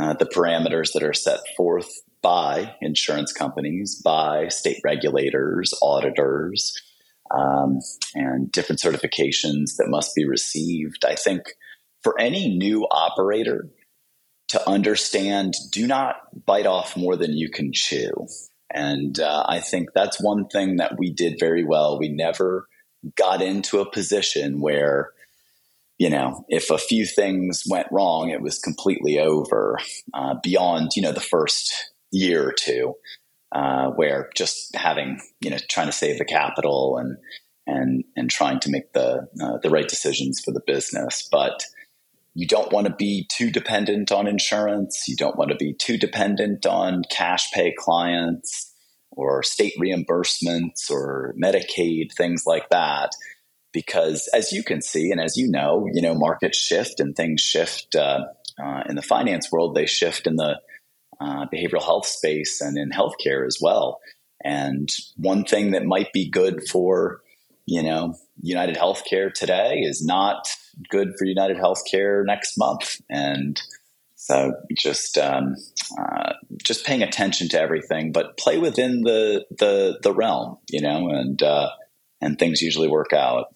uh, 0.01 0.15
the 0.15 0.27
parameters 0.27 0.93
that 0.93 1.03
are 1.03 1.15
set 1.15 1.41
forth 1.57 1.89
by 2.29 2.75
insurance 2.83 3.33
companies, 3.33 4.03
by 4.05 4.49
state 4.49 4.79
regulators, 4.85 5.73
auditors, 5.81 6.77
um, 7.35 7.79
and 8.15 8.53
different 8.53 8.83
certifications 8.83 9.77
that 9.79 9.89
must 9.89 10.15
be 10.15 10.27
received. 10.27 11.07
I 11.07 11.15
think 11.15 11.55
for 12.03 12.21
any 12.21 12.55
new 12.55 12.87
operator 12.91 13.71
to 14.49 14.69
understand, 14.69 15.55
do 15.73 15.87
not 15.87 16.17
bite 16.45 16.67
off 16.67 16.99
more 16.99 17.17
than 17.17 17.33
you 17.33 17.49
can 17.49 17.73
chew. 17.73 18.13
And 18.71 19.19
uh, 19.19 19.47
I 19.49 19.61
think 19.61 19.95
that's 19.95 20.23
one 20.23 20.49
thing 20.49 20.77
that 20.77 20.99
we 20.99 21.11
did 21.11 21.41
very 21.41 21.65
well. 21.65 21.99
We 21.99 22.11
never 22.11 22.69
got 23.17 23.41
into 23.41 23.81
a 23.81 23.91
position 23.91 24.61
where 24.61 25.13
you 25.97 26.11
know, 26.11 26.45
if 26.49 26.71
a 26.71 26.79
few 26.79 27.05
things 27.05 27.65
went 27.69 27.89
wrong, 27.91 28.29
it 28.29 28.41
was 28.41 28.61
completely 28.61 29.19
over 29.19 29.79
uh, 30.15 30.37
beyond, 30.45 30.93
you 30.95 31.03
know, 31.03 31.11
the 31.11 31.19
first 31.21 31.91
year 32.11 32.49
or 32.49 32.53
two, 32.53 32.95
uh, 33.53 33.89
where 33.91 34.31
just 34.35 34.75
having 34.75 35.21
you 35.41 35.51
know 35.51 35.59
trying 35.69 35.87
to 35.87 35.93
save 35.93 36.19
the 36.19 36.25
capital 36.25 36.99
and 36.99 37.17
and 37.67 38.05
and 38.17 38.31
trying 38.31 38.61
to 38.61 38.71
make 38.71 38.93
the 38.93 39.29
uh, 39.43 39.59
the 39.63 39.71
right 39.71 39.89
decisions 39.89 40.41
for 40.41 40.53
the 40.53 40.63
business, 40.67 41.29
but 41.31 41.65
you 42.35 42.47
don't 42.47 42.73
want 42.73 42.87
to 42.87 42.95
be 42.95 43.27
too 43.29 43.51
dependent 43.51 44.13
on 44.13 44.29
insurance. 44.29 45.09
You 45.09 45.17
don't 45.17 45.37
want 45.37 45.51
to 45.51 45.57
be 45.57 45.75
too 45.75 45.99
dependent 45.99 46.67
on 46.67 47.03
cash 47.11 47.51
pay 47.53 47.75
clients 47.77 48.73
or 49.11 49.43
state 49.43 49.73
reimbursements 49.77 50.89
or 50.89 51.35
Medicaid, 51.43 52.13
things 52.13 52.45
like 52.47 52.69
that. 52.71 53.11
Because 53.73 54.29
as 54.33 54.53
you 54.53 54.63
can 54.63 54.81
see, 54.81 55.11
and 55.11 55.21
as 55.21 55.37
you 55.37 55.51
know, 55.51 55.89
you 55.93 56.01
know, 56.01 56.15
markets 56.15 56.57
shift 56.57 57.01
and 57.01 57.17
things 57.17 57.41
shift 57.41 57.97
uh, 57.97 58.27
uh, 58.63 58.83
in 58.89 58.95
the 58.95 59.03
finance 59.03 59.51
world. 59.51 59.75
They 59.75 59.87
shift 59.87 60.29
in 60.29 60.37
the 60.37 60.61
uh, 61.21 61.47
behavioral 61.53 61.83
health 61.83 62.07
space 62.07 62.61
and 62.61 62.77
in 62.77 62.91
healthcare 62.91 63.47
as 63.47 63.59
well. 63.61 64.01
And 64.45 64.89
one 65.17 65.45
thing 65.45 65.73
that 65.73 65.85
might 65.85 66.13
be 66.13 66.31
good 66.31 66.69
for, 66.69 67.21
you 67.67 67.83
know, 67.83 68.15
United 68.41 68.77
Healthcare 68.77 69.33
today 69.33 69.81
is 69.81 70.05
not 70.05 70.49
good 70.89 71.15
for 71.19 71.25
United 71.25 71.57
Healthcare 71.57 72.25
next 72.25 72.57
month. 72.57 73.01
And 73.11 73.61
So 74.21 74.53
just 74.77 75.17
um, 75.17 75.55
uh, 75.99 76.33
just 76.63 76.85
paying 76.85 77.03
attention 77.03 77.49
to 77.51 77.61
everything, 77.61 78.13
but 78.13 78.37
play 78.37 78.59
within 78.59 79.03
the 79.03 79.47
the 79.57 80.01
the 80.03 80.13
realm, 80.13 80.59
you 80.69 80.83
know, 80.83 81.09
and 81.09 81.41
uh, 81.43 81.71
and 82.21 82.37
things 82.37 82.61
usually 82.61 82.89
work 82.89 83.13
out. 83.13 83.55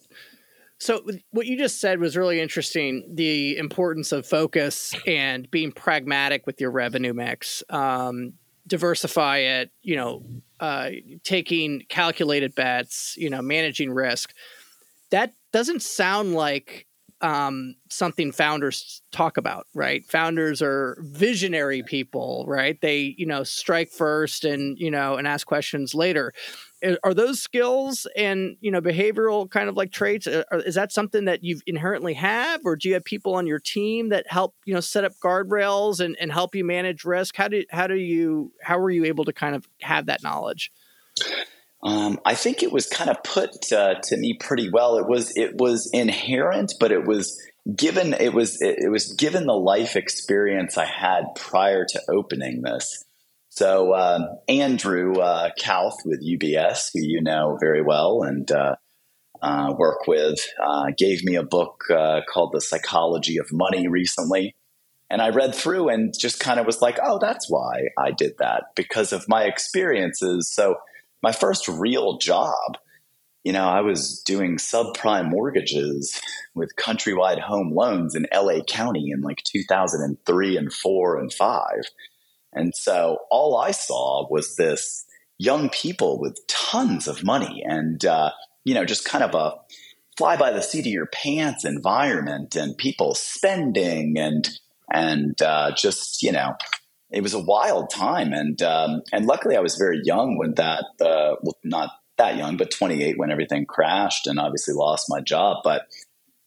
So 0.83 1.01
what 1.31 1.45
you 1.45 1.57
just 1.57 1.79
said 1.79 1.99
was 1.99 2.17
really 2.17 2.41
interesting. 2.41 3.09
The 3.15 3.57
importance 3.57 4.11
of 4.11 4.25
focus 4.27 4.93
and 5.07 5.49
being 5.49 5.71
pragmatic 5.71 6.45
with 6.45 6.59
your 6.59 6.71
revenue 6.71 7.13
mix, 7.13 7.63
um, 7.69 8.33
diversify 8.67 9.37
it. 9.37 9.71
You 9.81 9.95
know, 9.95 10.25
uh, 10.59 10.89
taking 11.23 11.83
calculated 11.87 12.53
bets. 12.53 13.15
You 13.17 13.29
know, 13.29 13.41
managing 13.41 13.91
risk. 13.91 14.33
That 15.09 15.31
doesn't 15.53 15.83
sound 15.83 16.33
like 16.33 16.85
um, 17.23 17.75
something 17.89 18.33
founders 18.33 19.01
talk 19.13 19.37
about, 19.37 19.67
right? 19.73 20.05
Founders 20.07 20.61
are 20.61 20.97
visionary 20.99 21.81
people, 21.81 22.43
right? 22.47 22.77
They, 22.81 23.15
you 23.17 23.25
know, 23.25 23.43
strike 23.45 23.89
first 23.89 24.43
and, 24.43 24.77
you 24.77 24.91
know, 24.91 25.15
and 25.15 25.25
ask 25.25 25.47
questions 25.47 25.95
later. 25.95 26.33
Are 27.03 27.13
those 27.13 27.41
skills 27.41 28.07
and, 28.15 28.57
you 28.59 28.71
know, 28.71 28.81
behavioral 28.81 29.49
kind 29.49 29.69
of 29.69 29.77
like 29.77 29.91
traits, 29.91 30.27
uh, 30.27 30.43
is 30.65 30.75
that 30.75 30.91
something 30.91 31.25
that 31.25 31.43
you 31.43 31.59
inherently 31.65 32.13
have? 32.15 32.61
Or 32.65 32.75
do 32.75 32.89
you 32.89 32.95
have 32.95 33.05
people 33.05 33.35
on 33.35 33.47
your 33.47 33.59
team 33.59 34.09
that 34.09 34.25
help, 34.29 34.53
you 34.65 34.73
know, 34.73 34.79
set 34.79 35.03
up 35.03 35.13
guardrails 35.23 35.99
and, 35.99 36.17
and 36.19 36.31
help 36.31 36.55
you 36.55 36.65
manage 36.65 37.05
risk? 37.05 37.35
How 37.37 37.47
do, 37.47 37.63
how 37.71 37.87
do 37.87 37.95
you, 37.95 38.51
how 38.61 38.79
were 38.79 38.89
you 38.91 39.05
able 39.05 39.25
to 39.25 39.33
kind 39.33 39.55
of 39.55 39.67
have 39.81 40.07
that 40.07 40.23
knowledge? 40.23 40.71
Um, 41.83 42.19
I 42.25 42.35
think 42.35 42.63
it 42.63 42.71
was 42.71 42.87
kind 42.87 43.09
of 43.09 43.21
put 43.23 43.71
uh, 43.73 43.95
to 43.95 44.17
me 44.17 44.35
pretty 44.39 44.69
well. 44.69 44.97
It 44.97 45.05
was 45.05 45.35
it 45.35 45.57
was 45.57 45.89
inherent, 45.91 46.73
but 46.79 46.93
it 46.93 47.05
was 47.05 47.37
given 47.75 48.13
it 48.13 48.33
was 48.33 48.61
it, 48.61 48.77
it 48.79 48.89
was 48.89 49.13
given 49.13 49.45
the 49.45 49.53
life 49.53 49.97
experience 49.97 50.77
I 50.77 50.85
had 50.85 51.25
prior 51.35 51.85
to 51.85 52.01
opening 52.09 52.61
this. 52.61 53.03
So 53.55 53.93
um, 53.93 54.39
Andrew 54.49 55.13
uh, 55.19 55.51
Kauth 55.61 55.97
with 56.05 56.25
UBS, 56.25 56.89
who 56.91 57.01
you 57.03 57.21
know 57.21 57.55
very 57.61 57.83
well 57.83 58.23
and 58.23 58.51
uh, 58.51 58.77
uh, 59.43 59.75
work 59.77 60.07
with, 60.07 60.39
uh, 60.59 60.85
gave 60.97 61.23
me 61.23 61.35
a 61.35 61.43
book 61.43 61.83
uh, 61.91 62.21
called 62.27 62.51
The 62.51 62.61
Psychology 62.61 63.37
of 63.37 63.51
Money 63.51 63.87
recently. 63.87 64.55
And 65.11 65.21
I 65.21 65.29
read 65.29 65.53
through 65.53 65.89
and 65.89 66.17
just 66.17 66.39
kind 66.39 66.59
of 66.59 66.65
was 66.65 66.81
like, 66.81 66.97
oh, 67.03 67.19
that's 67.19 67.47
why 67.47 67.89
I 67.95 68.09
did 68.09 68.39
that 68.39 68.71
because 68.75 69.13
of 69.13 69.29
my 69.29 69.43
experiences. 69.43 70.49
So 70.49 70.77
my 71.21 71.31
first 71.31 71.67
real 71.67 72.17
job, 72.17 72.79
you 73.43 73.53
know, 73.53 73.67
I 73.67 73.81
was 73.81 74.19
doing 74.23 74.57
subprime 74.57 75.29
mortgages 75.29 76.19
with 76.55 76.75
countrywide 76.75 77.39
home 77.39 77.71
loans 77.71 78.15
in 78.15 78.25
LA 78.33 78.61
County 78.67 79.11
in 79.11 79.21
like 79.21 79.43
2003 79.43 80.57
and 80.57 80.73
4 80.73 81.19
and 81.19 81.31
5. 81.31 81.61
And 82.55 82.73
so 82.75 83.19
all 83.31 83.57
I 83.57 83.71
saw 83.71 84.27
was 84.29 84.55
this 84.55 85.05
young 85.37 85.69
people 85.69 86.19
with 86.19 86.39
tons 86.47 87.07
of 87.07 87.23
money 87.23 87.63
and, 87.65 88.03
uh, 88.05 88.31
you 88.63 88.73
know, 88.73 88.85
just 88.85 89.05
kind 89.05 89.23
of 89.23 89.35
a 89.35 89.55
fly 90.17 90.37
by 90.37 90.51
the 90.51 90.61
seat 90.61 90.81
of 90.81 90.93
your 90.93 91.07
pants 91.07 91.65
environment 91.65 92.55
and 92.55 92.77
people 92.77 93.15
spending 93.15 94.17
and, 94.17 94.49
and 94.91 95.41
uh, 95.41 95.71
just, 95.75 96.21
you 96.21 96.31
know, 96.31 96.55
it 97.13 97.21
was 97.21 97.35
a 97.35 97.39
wild 97.39 97.91
time, 97.91 98.33
and 98.33 98.61
um, 98.63 99.03
and 99.13 99.27
luckily 99.27 99.55
I 99.55 99.61
was 99.61 99.75
very 99.75 100.01
young 100.03 100.35
when 100.37 100.55
that 100.55 100.83
uh, 100.99 101.35
well, 101.43 101.57
not 101.63 101.91
that 102.17 102.37
young, 102.37 102.57
but 102.57 102.71
28 102.71 103.17
when 103.17 103.31
everything 103.31 103.65
crashed, 103.65 104.25
and 104.25 104.39
obviously 104.39 104.73
lost 104.73 105.05
my 105.09 105.21
job. 105.21 105.57
But 105.63 105.83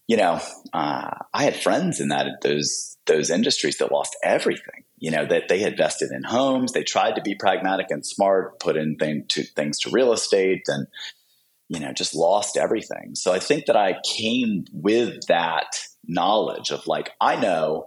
you 0.08 0.16
know, 0.16 0.40
uh, 0.72 1.10
I 1.32 1.44
had 1.44 1.54
friends 1.56 2.00
in 2.00 2.08
that 2.08 2.40
those 2.42 2.96
those 3.06 3.30
industries 3.30 3.78
that 3.78 3.92
lost 3.92 4.16
everything. 4.24 4.82
You 5.06 5.12
know 5.12 5.24
that 5.24 5.44
they 5.48 5.60
had 5.60 5.78
in 5.78 6.24
homes, 6.24 6.72
they 6.72 6.82
tried 6.82 7.14
to 7.14 7.22
be 7.22 7.36
pragmatic 7.36 7.86
and 7.90 8.04
smart, 8.04 8.58
put 8.58 8.76
in 8.76 8.96
thing 8.96 9.26
to, 9.28 9.44
things 9.44 9.78
to 9.82 9.90
real 9.90 10.12
estate, 10.12 10.62
and 10.66 10.88
you 11.68 11.78
know 11.78 11.92
just 11.92 12.12
lost 12.12 12.56
everything. 12.56 13.14
So 13.14 13.32
I 13.32 13.38
think 13.38 13.66
that 13.66 13.76
I 13.76 14.00
came 14.04 14.64
with 14.72 15.28
that 15.28 15.78
knowledge 16.08 16.72
of 16.72 16.88
like 16.88 17.12
I 17.20 17.36
know 17.36 17.86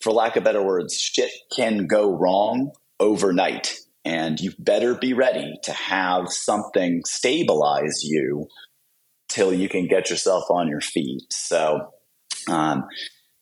for 0.00 0.12
lack 0.12 0.34
of 0.34 0.42
better 0.42 0.60
words, 0.60 0.98
shit 0.98 1.30
can 1.54 1.86
go 1.86 2.10
wrong 2.10 2.72
overnight. 2.98 3.76
And 4.04 4.40
you 4.40 4.52
better 4.58 4.96
be 4.96 5.12
ready 5.12 5.60
to 5.62 5.72
have 5.72 6.28
something 6.28 7.02
stabilize 7.06 8.02
you 8.02 8.48
till 9.28 9.52
you 9.52 9.68
can 9.68 9.86
get 9.86 10.10
yourself 10.10 10.50
on 10.50 10.66
your 10.66 10.80
feet. 10.80 11.32
So, 11.32 11.92
um, 12.48 12.88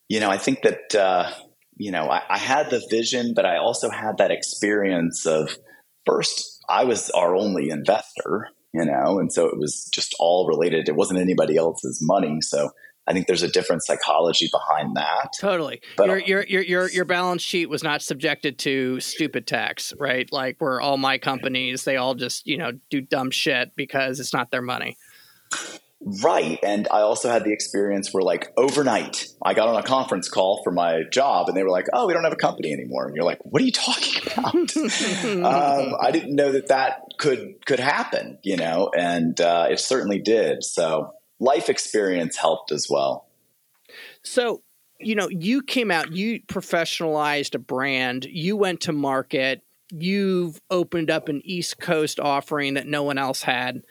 you 0.07 0.21
know, 0.21 0.29
I 0.29 0.37
think 0.37 0.61
that, 0.65 0.95
uh, 0.95 1.33
you 1.77 1.91
know, 1.91 2.11
I, 2.11 2.23
I 2.29 2.39
had 2.39 2.71
the 2.71 2.85
vision, 2.91 3.35
but 3.35 3.45
I 3.45 3.59
also 3.59 3.91
had 3.91 4.19
that 4.19 4.31
experience 4.31 5.27
of 5.27 5.57
first, 6.05 6.65
I 6.69 6.85
was 6.85 7.11
our 7.11 7.35
only 7.37 7.71
investor, 7.71 8.49
you 8.73 8.85
know, 8.85 9.19
and 9.19 9.33
so 9.33 9.47
it 9.47 9.59
was 9.59 9.89
just 9.93 10.15
all 10.19 10.47
related. 10.49 10.89
It 10.89 10.97
wasn't 10.97 11.21
anybody 11.21 11.57
else's 11.57 12.01
money. 12.03 12.39
So 12.41 12.71
I 13.07 13.13
think 13.13 13.27
there's 13.27 13.43
a 13.43 13.49
different 13.49 13.85
psychology 13.85 14.49
behind 14.51 14.97
that. 14.97 15.29
Totally. 15.39 15.81
But, 15.97 16.09
your, 16.09 16.19
your, 16.19 16.45
your, 16.45 16.63
your, 16.63 16.91
your 16.91 17.05
balance 17.05 17.43
sheet 17.43 17.69
was 17.69 17.85
not 17.85 18.03
subjected 18.03 18.59
to 18.61 18.99
stupid 19.01 19.47
tax, 19.47 19.93
right? 19.99 20.29
Like 20.33 20.57
where 20.61 20.81
all 20.81 20.97
my 20.97 21.19
companies, 21.19 21.85
they 21.85 21.97
all 21.97 22.15
just, 22.15 22.47
you 22.47 22.59
know, 22.59 22.73
do 22.91 23.01
dumb 23.01 23.31
shit 23.31 23.77
because 23.77 24.19
it's 24.19 24.33
not 24.33 24.51
their 24.51 24.63
money. 24.63 24.97
Right. 26.01 26.59
And 26.63 26.87
I 26.91 27.01
also 27.01 27.31
had 27.31 27.45
the 27.45 27.53
experience 27.53 28.13
where, 28.13 28.23
like, 28.23 28.53
overnight, 28.57 29.27
I 29.43 29.55
got 29.55 29.69
on 29.69 29.77
a 29.77 29.83
conference 29.83 30.29
call 30.29 30.63
for 30.63 30.71
my 30.71 31.03
job 31.11 31.49
and 31.49 31.57
they 31.57 31.63
were 31.63 31.71
like, 31.71 31.87
oh, 31.93 32.07
we 32.07 32.13
don't 32.13 32.25
have 32.25 32.35
a 32.35 32.37
company 32.37 32.73
anymore. 32.73 33.07
And 33.07 33.17
you're 33.17 33.25
like, 33.25 33.41
what 33.45 33.63
are 33.63 33.65
you 33.65 33.73
talking 33.73 34.23
about? 34.33 34.55
um, 35.87 35.95
I 36.01 36.11
didn't 36.13 36.37
know 36.37 36.53
that 36.53 36.69
that 36.69 37.03
could, 37.19 37.65
could 37.65 37.81
happen, 37.81 38.39
you 38.43 38.57
know, 38.57 38.91
and 38.97 39.41
uh, 39.41 39.69
it 39.71 39.81
certainly 39.81 40.21
did. 40.21 40.65
So 40.65 41.15
life 41.41 41.71
experience 41.71 42.37
helped 42.37 42.73
as 42.73 42.89
well. 42.91 43.27
So, 44.23 44.63
you 45.01 45.15
know, 45.15 45.29
you 45.29 45.63
came 45.63 45.91
out, 45.91 46.13
you 46.13 46.41
professionalized 46.41 47.55
a 47.55 47.59
brand, 47.59 48.27
you 48.27 48.57
went 48.57 48.83
to 48.83 48.93
market, 48.93 49.63
you've 49.91 50.61
opened 50.71 51.11
up 51.11 51.29
an 51.29 51.43
East 51.45 51.79
Coast 51.79 52.21
offering 52.21 52.75
that 52.75 52.87
no 52.87 53.03
one 53.03 53.19
else 53.19 53.43
had. 53.43 53.83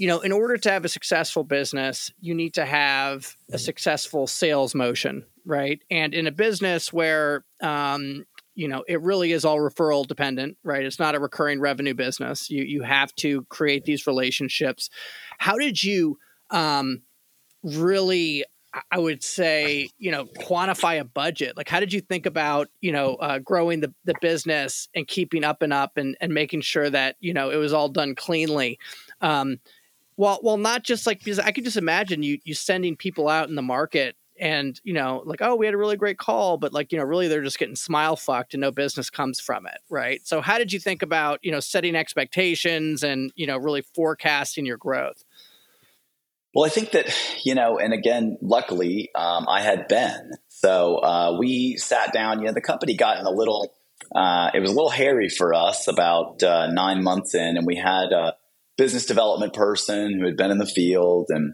You 0.00 0.06
know, 0.06 0.20
in 0.20 0.32
order 0.32 0.56
to 0.56 0.70
have 0.70 0.84
a 0.84 0.88
successful 0.88 1.44
business, 1.44 2.10
you 2.20 2.34
need 2.34 2.54
to 2.54 2.64
have 2.64 3.36
a 3.52 3.58
successful 3.58 4.26
sales 4.26 4.74
motion, 4.74 5.26
right? 5.44 5.78
And 5.90 6.14
in 6.14 6.26
a 6.26 6.32
business 6.32 6.92
where, 6.92 7.44
um, 7.62 8.24
you 8.54 8.66
know, 8.66 8.82
it 8.88 9.00
really 9.02 9.32
is 9.32 9.44
all 9.44 9.58
referral 9.58 10.06
dependent, 10.06 10.56
right? 10.64 10.84
It's 10.84 10.98
not 10.98 11.14
a 11.14 11.20
recurring 11.20 11.60
revenue 11.60 11.94
business. 11.94 12.50
You 12.50 12.64
you 12.64 12.82
have 12.82 13.14
to 13.16 13.44
create 13.50 13.84
these 13.84 14.06
relationships 14.06 14.88
how 15.40 15.56
did 15.56 15.82
you 15.82 16.18
um, 16.50 17.02
really? 17.62 18.44
I 18.92 19.00
would 19.00 19.24
say, 19.24 19.88
you 19.98 20.12
know, 20.12 20.26
quantify 20.26 21.00
a 21.00 21.04
budget. 21.04 21.56
Like, 21.56 21.68
how 21.68 21.80
did 21.80 21.92
you 21.92 22.00
think 22.00 22.24
about, 22.24 22.68
you 22.80 22.92
know, 22.92 23.16
uh, 23.16 23.40
growing 23.40 23.80
the, 23.80 23.92
the 24.04 24.14
business 24.20 24.88
and 24.94 25.08
keeping 25.08 25.42
up 25.42 25.62
and 25.62 25.72
up 25.72 25.96
and, 25.96 26.16
and 26.20 26.32
making 26.32 26.60
sure 26.60 26.88
that, 26.88 27.16
you 27.18 27.34
know, 27.34 27.50
it 27.50 27.56
was 27.56 27.72
all 27.72 27.88
done 27.88 28.14
cleanly? 28.14 28.78
Um, 29.20 29.58
well, 30.16 30.40
well, 30.42 30.56
not 30.56 30.84
just 30.84 31.06
like, 31.06 31.18
because 31.20 31.38
I 31.38 31.50
could 31.50 31.64
just 31.64 31.76
imagine 31.76 32.22
you, 32.22 32.38
you 32.44 32.54
sending 32.54 32.96
people 32.96 33.28
out 33.28 33.48
in 33.48 33.54
the 33.54 33.62
market 33.62 34.16
and, 34.38 34.80
you 34.84 34.94
know, 34.94 35.22
like, 35.24 35.40
oh, 35.42 35.54
we 35.54 35.66
had 35.66 35.74
a 35.74 35.78
really 35.78 35.96
great 35.96 36.18
call, 36.18 36.56
but 36.56 36.72
like, 36.72 36.92
you 36.92 36.98
know, 36.98 37.04
really 37.04 37.28
they're 37.28 37.42
just 37.42 37.58
getting 37.58 37.76
smile 37.76 38.16
fucked 38.16 38.54
and 38.54 38.60
no 38.60 38.70
business 38.70 39.10
comes 39.10 39.38
from 39.38 39.66
it. 39.66 39.78
Right. 39.90 40.26
So 40.26 40.40
how 40.40 40.58
did 40.58 40.72
you 40.72 40.80
think 40.80 41.02
about, 41.02 41.40
you 41.42 41.52
know, 41.52 41.60
setting 41.60 41.94
expectations 41.94 43.02
and, 43.02 43.32
you 43.36 43.46
know, 43.46 43.58
really 43.58 43.82
forecasting 43.94 44.64
your 44.64 44.78
growth? 44.78 45.24
Well, 46.54 46.64
I 46.64 46.68
think 46.68 46.92
that, 46.92 47.14
you 47.44 47.54
know, 47.54 47.78
and 47.78 47.92
again, 47.92 48.38
luckily, 48.42 49.10
um, 49.14 49.46
I 49.48 49.60
had 49.60 49.88
Ben. 49.88 50.32
So 50.48 50.96
uh, 50.96 51.36
we 51.38 51.76
sat 51.76 52.12
down, 52.12 52.40
you 52.40 52.46
know, 52.46 52.52
the 52.52 52.60
company 52.60 52.96
got 52.96 53.20
in 53.20 53.26
a 53.26 53.30
little, 53.30 53.72
uh, 54.14 54.50
it 54.52 54.60
was 54.60 54.70
a 54.70 54.74
little 54.74 54.90
hairy 54.90 55.28
for 55.28 55.54
us 55.54 55.86
about 55.86 56.42
uh, 56.42 56.66
nine 56.72 57.04
months 57.04 57.34
in, 57.34 57.56
and 57.56 57.66
we 57.66 57.76
had 57.76 58.12
a 58.12 58.34
business 58.80 59.04
development 59.04 59.52
person 59.52 60.18
who 60.18 60.24
had 60.24 60.38
been 60.38 60.50
in 60.50 60.56
the 60.56 60.64
field 60.64 61.26
and 61.28 61.52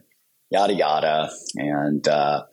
yada, 0.48 0.72
yada. 0.72 1.28
And 1.56 2.06
uh, 2.06 2.44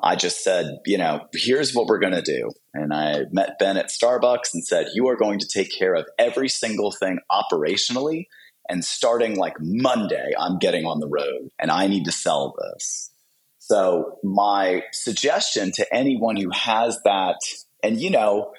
I 0.00 0.16
just 0.16 0.42
said, 0.42 0.78
you 0.86 0.96
know, 0.96 1.26
here's 1.34 1.74
what 1.74 1.88
we're 1.88 1.98
going 1.98 2.14
to 2.14 2.22
do. 2.22 2.50
And 2.72 2.90
I 2.94 3.24
met 3.32 3.58
Ben 3.58 3.76
at 3.76 3.90
Starbucks 3.90 4.54
and 4.54 4.64
said, 4.64 4.86
you 4.94 5.08
are 5.08 5.16
going 5.16 5.40
to 5.40 5.46
take 5.46 5.70
care 5.70 5.92
of 5.92 6.06
every 6.18 6.48
single 6.48 6.90
thing 6.90 7.18
operationally 7.30 8.24
and 8.66 8.82
starting 8.82 9.36
like 9.36 9.56
Monday, 9.60 10.30
I'm 10.40 10.58
getting 10.58 10.86
on 10.86 11.00
the 11.00 11.08
road 11.08 11.50
and 11.60 11.70
I 11.70 11.86
need 11.86 12.06
to 12.06 12.12
sell 12.12 12.54
this. 12.58 13.10
So, 13.58 14.20
my 14.24 14.84
suggestion 14.92 15.70
to 15.72 15.94
anyone 15.94 16.36
who 16.36 16.48
has 16.50 16.98
that, 17.04 17.36
and 17.82 18.00
you 18.00 18.08
know, 18.08 18.52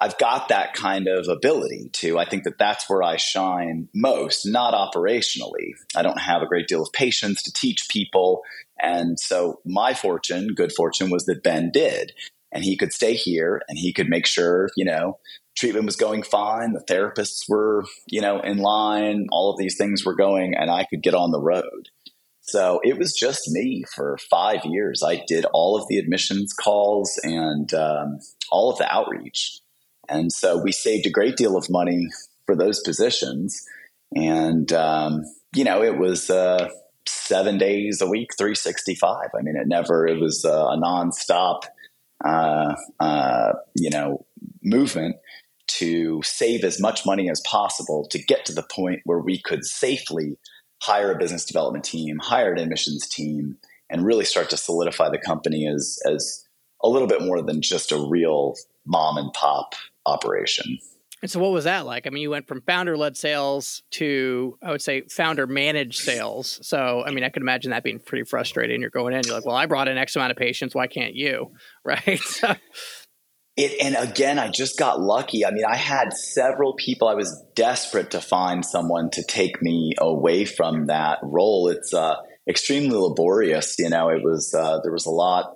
I've 0.00 0.16
got 0.18 0.48
that 0.48 0.74
kind 0.74 1.08
of 1.08 1.26
ability 1.28 1.90
to, 1.94 2.18
I 2.18 2.24
think 2.24 2.44
that 2.44 2.58
that's 2.58 2.88
where 2.88 3.02
I 3.02 3.16
shine 3.16 3.88
most, 3.94 4.46
not 4.46 4.72
operationally. 4.72 5.72
I 5.96 6.02
don't 6.02 6.20
have 6.20 6.40
a 6.40 6.46
great 6.46 6.68
deal 6.68 6.82
of 6.82 6.92
patience 6.92 7.42
to 7.42 7.52
teach 7.52 7.88
people. 7.90 8.42
And 8.80 9.18
so, 9.18 9.60
my 9.64 9.94
fortune, 9.94 10.54
good 10.54 10.72
fortune, 10.72 11.10
was 11.10 11.24
that 11.26 11.42
Ben 11.42 11.70
did. 11.72 12.12
and 12.52 12.64
he 12.64 12.76
could 12.76 12.92
stay 12.92 13.14
here 13.14 13.60
and 13.68 13.78
he 13.78 13.92
could 13.92 14.08
make 14.08 14.26
sure, 14.26 14.68
you 14.76 14.84
know, 14.84 15.18
treatment 15.56 15.86
was 15.86 15.96
going 15.96 16.22
fine, 16.22 16.72
the 16.72 16.84
therapists 16.88 17.48
were, 17.48 17.84
you 18.06 18.20
know, 18.20 18.40
in 18.40 18.58
line, 18.58 19.26
all 19.32 19.50
of 19.50 19.58
these 19.58 19.76
things 19.76 20.04
were 20.04 20.14
going, 20.14 20.54
and 20.54 20.70
I 20.70 20.84
could 20.84 21.02
get 21.02 21.14
on 21.14 21.30
the 21.30 21.40
road. 21.40 21.88
So 22.40 22.80
it 22.82 22.96
was 22.96 23.12
just 23.12 23.50
me 23.50 23.84
for 23.94 24.16
five 24.30 24.60
years. 24.64 25.02
I 25.02 25.22
did 25.26 25.44
all 25.52 25.76
of 25.76 25.86
the 25.88 25.98
admissions 25.98 26.54
calls 26.54 27.20
and 27.22 27.72
um, 27.74 28.18
all 28.50 28.70
of 28.70 28.78
the 28.78 28.90
outreach. 28.90 29.60
And 30.08 30.32
so 30.32 30.60
we 30.62 30.72
saved 30.72 31.06
a 31.06 31.10
great 31.10 31.36
deal 31.36 31.56
of 31.56 31.70
money 31.70 32.08
for 32.46 32.56
those 32.56 32.80
positions. 32.80 33.64
And, 34.14 34.72
um, 34.72 35.22
you 35.54 35.64
know, 35.64 35.82
it 35.82 35.98
was 35.98 36.30
uh, 36.30 36.70
seven 37.06 37.58
days 37.58 38.00
a 38.00 38.06
week, 38.06 38.30
365. 38.36 39.28
I 39.38 39.42
mean, 39.42 39.56
it 39.56 39.68
never, 39.68 40.06
it 40.06 40.20
was 40.20 40.44
uh, 40.44 40.68
a 40.68 40.76
nonstop, 40.76 41.62
uh, 42.24 42.74
uh, 43.00 43.52
you 43.74 43.90
know, 43.90 44.24
movement 44.62 45.16
to 45.66 46.22
save 46.24 46.64
as 46.64 46.80
much 46.80 47.04
money 47.04 47.30
as 47.30 47.40
possible 47.42 48.06
to 48.10 48.18
get 48.18 48.46
to 48.46 48.52
the 48.52 48.62
point 48.62 49.00
where 49.04 49.18
we 49.18 49.38
could 49.40 49.64
safely 49.64 50.38
hire 50.80 51.12
a 51.12 51.18
business 51.18 51.44
development 51.44 51.84
team, 51.84 52.18
hire 52.18 52.52
an 52.52 52.58
admissions 52.58 53.06
team, 53.06 53.58
and 53.90 54.04
really 54.04 54.24
start 54.24 54.50
to 54.50 54.56
solidify 54.56 55.08
the 55.10 55.18
company 55.18 55.66
as 55.66 56.00
as 56.06 56.44
a 56.82 56.88
little 56.88 57.08
bit 57.08 57.22
more 57.22 57.42
than 57.42 57.60
just 57.60 57.92
a 57.92 58.08
real 58.08 58.54
mom 58.86 59.18
and 59.18 59.32
pop 59.32 59.74
operation. 60.08 60.78
And 61.20 61.30
so, 61.30 61.40
what 61.40 61.50
was 61.50 61.64
that 61.64 61.84
like? 61.84 62.06
I 62.06 62.10
mean, 62.10 62.22
you 62.22 62.30
went 62.30 62.46
from 62.46 62.62
founder 62.62 62.96
led 62.96 63.16
sales 63.16 63.82
to, 63.92 64.56
I 64.62 64.70
would 64.70 64.82
say, 64.82 65.02
founder 65.08 65.48
managed 65.48 65.98
sales. 65.98 66.60
So, 66.62 67.02
I 67.04 67.10
mean, 67.10 67.24
I 67.24 67.28
could 67.28 67.42
imagine 67.42 67.72
that 67.72 67.82
being 67.82 67.98
pretty 67.98 68.24
frustrating. 68.24 68.80
You're 68.80 68.90
going 68.90 69.14
in, 69.14 69.22
you're 69.24 69.34
like, 69.34 69.44
well, 69.44 69.56
I 69.56 69.66
brought 69.66 69.88
in 69.88 69.98
X 69.98 70.14
amount 70.14 70.30
of 70.30 70.36
patients. 70.36 70.74
Why 70.74 70.86
can't 70.86 71.14
you? 71.14 71.52
Right. 71.84 72.18
So, 72.18 72.54
it, 73.58 73.80
and 73.82 73.96
again, 73.96 74.38
I 74.38 74.50
just 74.50 74.78
got 74.78 75.00
lucky. 75.00 75.44
I 75.44 75.50
mean, 75.50 75.64
I 75.64 75.74
had 75.74 76.12
several 76.12 76.74
people. 76.74 77.08
I 77.08 77.14
was 77.14 77.42
desperate 77.56 78.12
to 78.12 78.20
find 78.20 78.64
someone 78.64 79.10
to 79.12 79.24
take 79.24 79.60
me 79.60 79.94
away 79.98 80.44
from 80.44 80.86
that 80.86 81.18
role. 81.22 81.68
It's 81.68 81.94
uh, 81.94 82.16
extremely 82.48 82.96
laborious. 82.96 83.74
You 83.78 83.90
know, 83.90 84.10
it 84.10 84.22
was 84.22 84.54
uh, 84.54 84.78
there 84.84 84.92
was 84.92 85.06
a 85.06 85.10
lot, 85.10 85.54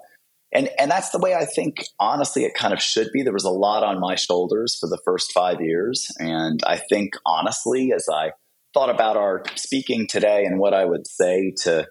and 0.52 0.68
and 0.78 0.90
that's 0.90 1.10
the 1.10 1.18
way 1.18 1.34
I 1.34 1.44
think. 1.44 1.86
Honestly, 1.98 2.44
it 2.44 2.54
kind 2.54 2.72
of 2.72 2.80
should 2.80 3.10
be. 3.12 3.22
There 3.22 3.32
was 3.32 3.44
a 3.44 3.50
lot 3.50 3.82
on 3.82 4.00
my 4.00 4.14
shoulders 4.14 4.76
for 4.78 4.88
the 4.88 5.00
first 5.04 5.32
five 5.32 5.60
years, 5.60 6.08
and 6.18 6.62
I 6.66 6.76
think 6.76 7.14
honestly, 7.26 7.92
as 7.94 8.06
I 8.12 8.32
thought 8.74 8.90
about 8.90 9.16
our 9.16 9.42
speaking 9.54 10.06
today 10.06 10.44
and 10.44 10.58
what 10.58 10.74
I 10.74 10.84
would 10.84 11.06
say 11.06 11.52
to 11.62 11.88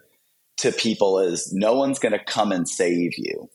to 0.58 0.72
people 0.72 1.20
is, 1.20 1.52
no 1.54 1.74
one's 1.74 2.00
going 2.00 2.12
to 2.12 2.24
come 2.24 2.52
and 2.52 2.68
save 2.68 3.12
you 3.18 3.50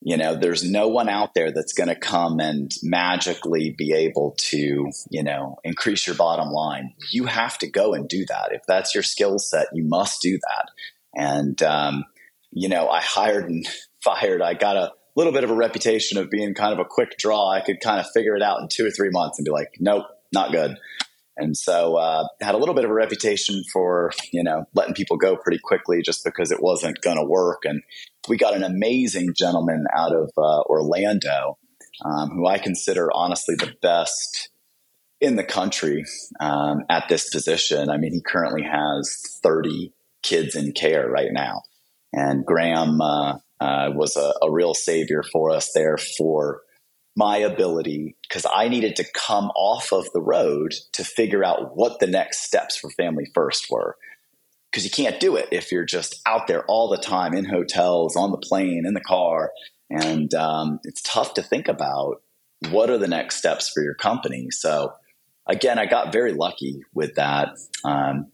you 0.00 0.16
know, 0.16 0.36
there's 0.36 0.68
no 0.68 0.88
one 0.88 1.08
out 1.08 1.34
there 1.34 1.50
that's 1.50 1.72
going 1.72 1.88
to 1.88 1.96
come 1.96 2.38
and 2.38 2.72
magically 2.82 3.74
be 3.76 3.92
able 3.92 4.34
to, 4.38 4.90
you 5.10 5.22
know, 5.22 5.56
increase 5.64 6.06
your 6.06 6.14
bottom 6.14 6.50
line. 6.50 6.94
You 7.10 7.26
have 7.26 7.58
to 7.58 7.70
go 7.70 7.94
and 7.94 8.08
do 8.08 8.24
that. 8.26 8.50
If 8.52 8.62
that's 8.68 8.94
your 8.94 9.02
skill 9.02 9.38
set, 9.38 9.66
you 9.72 9.84
must 9.84 10.22
do 10.22 10.38
that. 10.38 10.70
And, 11.16 11.60
um, 11.62 12.04
you 12.52 12.68
know, 12.68 12.88
I 12.88 13.00
hired 13.00 13.50
and 13.50 13.66
fired. 14.02 14.42
I 14.42 14.54
got 14.54 14.76
a 14.76 14.92
little 15.16 15.32
bit 15.32 15.44
of 15.44 15.50
a 15.50 15.54
reputation 15.54 16.18
of 16.18 16.30
being 16.30 16.54
kind 16.54 16.72
of 16.72 16.78
a 16.78 16.88
quick 16.88 17.16
draw. 17.18 17.50
I 17.50 17.60
could 17.60 17.80
kind 17.80 18.00
of 18.00 18.06
figure 18.14 18.36
it 18.36 18.42
out 18.42 18.60
in 18.60 18.68
two 18.70 18.86
or 18.86 18.90
three 18.90 19.10
months 19.10 19.38
and 19.38 19.44
be 19.44 19.50
like, 19.50 19.76
nope, 19.80 20.04
not 20.32 20.52
good. 20.52 20.76
And 21.36 21.56
so 21.56 21.96
uh, 21.96 22.26
had 22.40 22.54
a 22.54 22.58
little 22.58 22.74
bit 22.74 22.84
of 22.84 22.90
a 22.90 22.94
reputation 22.94 23.62
for 23.72 24.10
you 24.32 24.42
know 24.42 24.64
letting 24.74 24.94
people 24.94 25.16
go 25.16 25.36
pretty 25.36 25.60
quickly 25.62 26.02
just 26.02 26.24
because 26.24 26.50
it 26.50 26.62
wasn't 26.62 27.00
going 27.00 27.16
to 27.16 27.24
work. 27.24 27.62
And 27.64 27.82
we 28.28 28.36
got 28.36 28.54
an 28.54 28.64
amazing 28.64 29.34
gentleman 29.34 29.86
out 29.96 30.12
of 30.12 30.30
uh, 30.36 30.62
Orlando 30.62 31.58
um, 32.04 32.30
who 32.30 32.46
I 32.46 32.58
consider 32.58 33.08
honestly 33.12 33.54
the 33.56 33.74
best 33.82 34.50
in 35.20 35.36
the 35.36 35.44
country 35.44 36.04
um, 36.40 36.84
at 36.88 37.08
this 37.08 37.28
position. 37.30 37.90
I 37.90 37.96
mean, 37.96 38.12
he 38.12 38.20
currently 38.20 38.62
has 38.62 39.20
30 39.42 39.92
kids 40.22 40.54
in 40.54 40.72
care 40.72 41.08
right 41.08 41.30
now. 41.32 41.62
And 42.12 42.44
Graham 42.44 43.00
uh, 43.00 43.38
uh, 43.60 43.90
was 43.94 44.16
a, 44.16 44.32
a, 44.42 44.50
real 44.50 44.74
savior 44.74 45.22
for 45.22 45.50
us 45.50 45.72
there 45.74 45.96
for 45.98 46.60
my 47.16 47.38
ability 47.38 48.16
because 48.22 48.46
I 48.52 48.68
needed 48.68 48.94
to 48.96 49.04
come 49.12 49.46
off 49.56 49.92
of 49.92 50.06
the 50.12 50.20
road 50.20 50.74
to 50.92 51.04
figure 51.04 51.44
out 51.44 51.76
what 51.76 51.98
the 51.98 52.06
next 52.06 52.44
steps 52.44 52.76
for 52.76 52.90
Family 52.90 53.26
First 53.34 53.66
were. 53.70 53.96
Because 54.70 54.84
you 54.84 54.90
can't 54.90 55.18
do 55.18 55.34
it 55.36 55.48
if 55.50 55.72
you're 55.72 55.84
just 55.84 56.20
out 56.26 56.46
there 56.46 56.64
all 56.66 56.88
the 56.88 56.98
time 56.98 57.34
in 57.34 57.46
hotels, 57.46 58.14
on 58.16 58.30
the 58.30 58.36
plane, 58.36 58.84
in 58.86 58.94
the 58.94 59.00
car. 59.00 59.50
And 59.90 60.32
um, 60.34 60.78
it's 60.84 61.02
tough 61.02 61.34
to 61.34 61.42
think 61.42 61.68
about 61.68 62.22
what 62.70 62.90
are 62.90 62.98
the 62.98 63.08
next 63.08 63.36
steps 63.36 63.68
for 63.68 63.82
your 63.82 63.94
company. 63.94 64.48
So, 64.50 64.92
again, 65.46 65.78
I 65.78 65.86
got 65.86 66.12
very 66.12 66.34
lucky 66.34 66.82
with 66.92 67.14
that. 67.14 67.56
Um, 67.84 68.26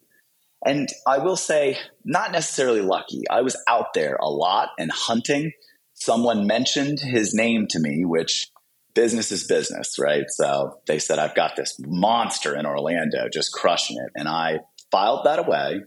and 0.65 0.89
I 1.07 1.19
will 1.19 1.37
say, 1.37 1.79
not 2.05 2.33
necessarily 2.33 2.81
lucky. 2.81 3.23
I 3.31 3.43
was 3.43 3.57
out 3.69 3.95
there 3.95 4.17
a 4.17 4.29
lot 4.29 4.71
and 4.79 4.91
hunting. 4.91 5.53
Someone 5.95 6.47
mentioned 6.47 7.01
his 7.01 7.35
name 7.35 7.67
to 7.69 7.79
me, 7.79 8.05
which 8.05 8.51
business 8.95 9.31
is 9.31 9.47
business, 9.47 9.99
right? 9.99 10.25
So 10.29 10.79
they 10.87 10.99
said, 10.99 11.19
I've 11.19 11.35
got 11.35 11.57
this 11.57 11.77
monster 11.81 12.57
in 12.57 12.67
Orlando 12.67 13.29
just 13.33 13.53
crushing 13.53 13.99
it. 13.99 14.11
And 14.15 14.29
I 14.29 14.61
filed 14.91 15.25
that 15.25 15.39
away. 15.39 15.81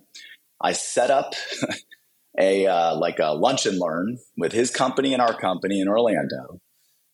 I 0.61 0.73
set 0.73 1.09
up 1.09 1.33
a 2.39 2.67
uh, 2.67 2.95
like 2.95 3.19
a 3.19 3.33
lunch 3.33 3.65
and 3.65 3.79
learn 3.79 4.17
with 4.37 4.51
his 4.51 4.69
company 4.69 5.13
and 5.13 5.21
our 5.21 5.37
company 5.37 5.79
in 5.79 5.87
Orlando 5.87 6.59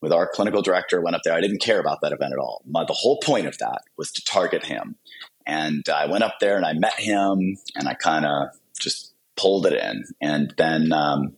with 0.01 0.11
our 0.11 0.27
clinical 0.27 0.61
director 0.61 1.01
went 1.01 1.15
up 1.15 1.21
there. 1.23 1.33
I 1.33 1.39
didn't 1.39 1.61
care 1.61 1.79
about 1.79 1.99
that 2.01 2.11
event 2.11 2.33
at 2.33 2.39
all. 2.39 2.61
My, 2.67 2.83
the 2.83 2.93
whole 2.93 3.21
point 3.23 3.47
of 3.47 3.57
that 3.59 3.83
was 3.97 4.11
to 4.11 4.21
target 4.25 4.65
him. 4.65 4.97
And 5.45 5.87
I 5.89 6.05
went 6.05 6.23
up 6.23 6.35
there 6.39 6.57
and 6.57 6.65
I 6.65 6.73
met 6.73 6.99
him 6.99 7.57
and 7.75 7.87
I 7.87 7.93
kind 7.93 8.25
of 8.25 8.49
just 8.79 9.13
pulled 9.35 9.65
it 9.65 9.73
in. 9.73 10.03
And 10.21 10.53
then 10.57 10.91
um, 10.91 11.33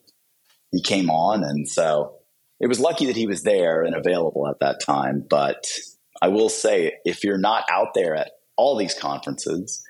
he 0.72 0.82
came 0.82 1.10
on. 1.10 1.44
And 1.44 1.68
so 1.68 2.16
it 2.60 2.68
was 2.68 2.80
lucky 2.80 3.06
that 3.08 3.16
he 3.16 3.28
was 3.28 3.44
there 3.44 3.84
and 3.84 3.96
available 3.96 4.48
at 4.48 4.60
that 4.60 4.80
time. 4.80 5.26
But 5.28 5.66
I 6.22 6.30
will 6.30 6.50
say, 6.50 6.94
if 7.06 7.24
you're 7.24 7.38
not 7.38 7.66
out 7.70 7.94
there 7.94 8.16
at 8.16 8.32
all 8.58 8.78
these 8.78 8.94
conferences, 8.94 9.84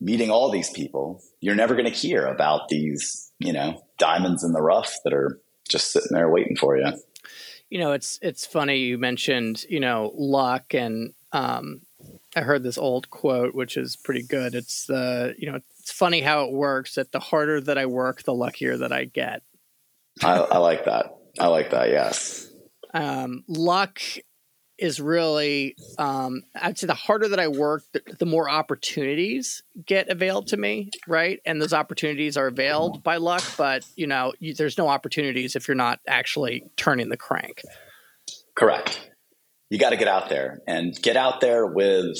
meeting 0.00 0.30
all 0.30 0.50
these 0.50 0.70
people, 0.70 1.22
you're 1.40 1.54
never 1.54 1.74
going 1.74 1.90
to 1.90 1.90
hear 1.90 2.26
about 2.26 2.68
these, 2.68 3.32
you 3.38 3.52
know, 3.52 3.82
diamonds 3.98 4.44
in 4.44 4.52
the 4.52 4.62
rough 4.62 4.94
that 5.04 5.12
are 5.12 5.40
just 5.68 5.92
sitting 5.92 6.10
there 6.12 6.30
waiting 6.30 6.56
for 6.56 6.76
you. 6.76 6.86
You 7.70 7.78
know, 7.78 7.92
it's 7.92 8.18
it's 8.20 8.44
funny 8.44 8.78
you 8.78 8.98
mentioned, 8.98 9.64
you 9.68 9.80
know, 9.80 10.12
luck 10.14 10.74
and 10.74 11.14
um 11.32 11.80
I 12.34 12.40
heard 12.40 12.62
this 12.62 12.78
old 12.78 13.10
quote 13.10 13.54
which 13.54 13.76
is 13.76 13.96
pretty 13.96 14.22
good. 14.22 14.54
It's 14.54 14.86
the, 14.86 15.34
you 15.38 15.50
know, 15.50 15.60
it's 15.80 15.92
funny 15.92 16.20
how 16.20 16.44
it 16.44 16.52
works 16.52 16.94
that 16.94 17.12
the 17.12 17.20
harder 17.20 17.60
that 17.60 17.78
I 17.78 17.86
work, 17.86 18.22
the 18.22 18.34
luckier 18.34 18.78
that 18.78 18.92
I 18.92 19.04
get. 19.04 19.42
I, 20.22 20.38
I 20.38 20.58
like 20.58 20.84
that. 20.86 21.16
I 21.38 21.46
like 21.48 21.70
that. 21.70 21.90
Yes. 21.90 22.48
Um, 22.94 23.44
luck 23.48 24.00
is 24.78 25.00
really, 25.00 25.76
um, 25.98 26.42
I'd 26.60 26.76
say 26.76 26.86
the 26.86 26.94
harder 26.94 27.28
that 27.28 27.38
I 27.38 27.48
work, 27.48 27.84
the, 27.92 28.02
the, 28.18 28.26
more 28.26 28.50
opportunities 28.50 29.62
get 29.86 30.08
availed 30.08 30.48
to 30.48 30.56
me, 30.56 30.90
right? 31.06 31.40
And 31.46 31.62
those 31.62 31.72
opportunities 31.72 32.36
are 32.36 32.48
availed 32.48 33.02
by 33.02 33.18
luck, 33.18 33.44
but 33.56 33.84
you 33.94 34.06
know, 34.06 34.32
you, 34.40 34.54
there's 34.54 34.78
no 34.78 34.88
opportunities 34.88 35.56
if 35.56 35.68
you're 35.68 35.74
not 35.76 36.00
actually 36.06 36.64
turning 36.76 37.10
the 37.10 37.16
crank. 37.16 37.62
Correct. 38.56 39.11
You 39.72 39.78
got 39.78 39.90
to 39.90 39.96
get 39.96 40.06
out 40.06 40.28
there 40.28 40.60
and 40.66 40.94
get 41.00 41.16
out 41.16 41.40
there 41.40 41.64
with 41.64 42.18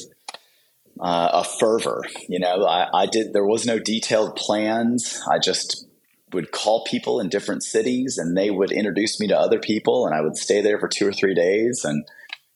uh, 0.99 1.29
a 1.35 1.45
fervor. 1.45 2.03
You 2.27 2.39
know, 2.39 2.65
I, 2.65 2.89
I 2.95 3.05
did. 3.05 3.35
There 3.35 3.45
was 3.45 3.67
no 3.67 3.79
detailed 3.79 4.37
plans. 4.37 5.21
I 5.31 5.39
just 5.39 5.87
would 6.33 6.51
call 6.51 6.83
people 6.85 7.21
in 7.21 7.29
different 7.29 7.63
cities 7.63 8.17
and 8.17 8.35
they 8.35 8.51
would 8.51 8.73
introduce 8.73 9.21
me 9.21 9.29
to 9.29 9.39
other 9.39 9.59
people 9.59 10.07
and 10.07 10.15
I 10.15 10.23
would 10.23 10.39
stay 10.39 10.63
there 10.63 10.79
for 10.79 10.89
two 10.89 11.07
or 11.07 11.13
three 11.13 11.35
days 11.35 11.85
and 11.85 12.07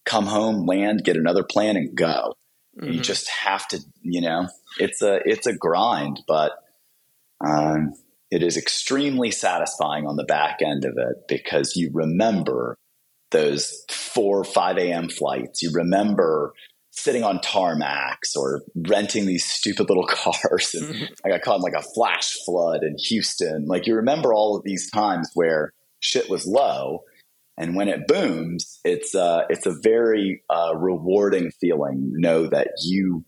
come 0.06 0.24
home, 0.24 0.64
land, 0.64 1.04
get 1.04 1.18
another 1.18 1.44
plan 1.44 1.76
and 1.76 1.94
go. 1.94 2.32
Mm-hmm. 2.80 2.94
You 2.94 3.00
just 3.00 3.28
have 3.28 3.68
to, 3.68 3.80
you 4.00 4.22
know, 4.22 4.48
it's 4.78 5.02
a, 5.02 5.20
it's 5.26 5.46
a 5.46 5.54
grind, 5.54 6.22
but, 6.26 6.52
um, 7.44 7.92
it 8.30 8.42
is 8.42 8.56
extremely 8.56 9.30
satisfying 9.30 10.06
on 10.06 10.16
the 10.16 10.24
back 10.24 10.60
end 10.64 10.86
of 10.86 10.94
it 10.96 11.28
because 11.28 11.76
you 11.76 11.90
remember 11.92 12.78
those 13.30 13.84
four, 13.90 14.44
5 14.44 14.78
a.m. 14.78 15.08
flights. 15.08 15.62
You 15.62 15.72
remember 15.72 16.54
sitting 16.90 17.22
on 17.22 17.38
tarmacs 17.38 18.36
or 18.36 18.62
renting 18.74 19.26
these 19.26 19.44
stupid 19.44 19.88
little 19.88 20.06
cars. 20.10 20.74
And 20.74 20.94
mm-hmm. 20.94 21.04
I 21.24 21.28
got 21.28 21.42
caught 21.42 21.56
in 21.56 21.62
like 21.62 21.74
a 21.74 21.82
flash 21.82 22.34
flood 22.44 22.82
in 22.82 22.96
Houston. 22.98 23.66
Like 23.66 23.86
you 23.86 23.96
remember 23.96 24.32
all 24.32 24.56
of 24.56 24.64
these 24.64 24.90
times 24.90 25.30
where 25.34 25.72
shit 26.00 26.30
was 26.30 26.46
low. 26.46 27.04
And 27.58 27.74
when 27.74 27.88
it 27.88 28.06
booms, 28.06 28.80
it's 28.84 29.14
uh, 29.14 29.44
it's 29.48 29.64
a 29.64 29.72
very 29.72 30.42
uh, 30.50 30.74
rewarding 30.76 31.50
feeling. 31.58 32.12
Know 32.12 32.48
that 32.48 32.68
you 32.82 33.24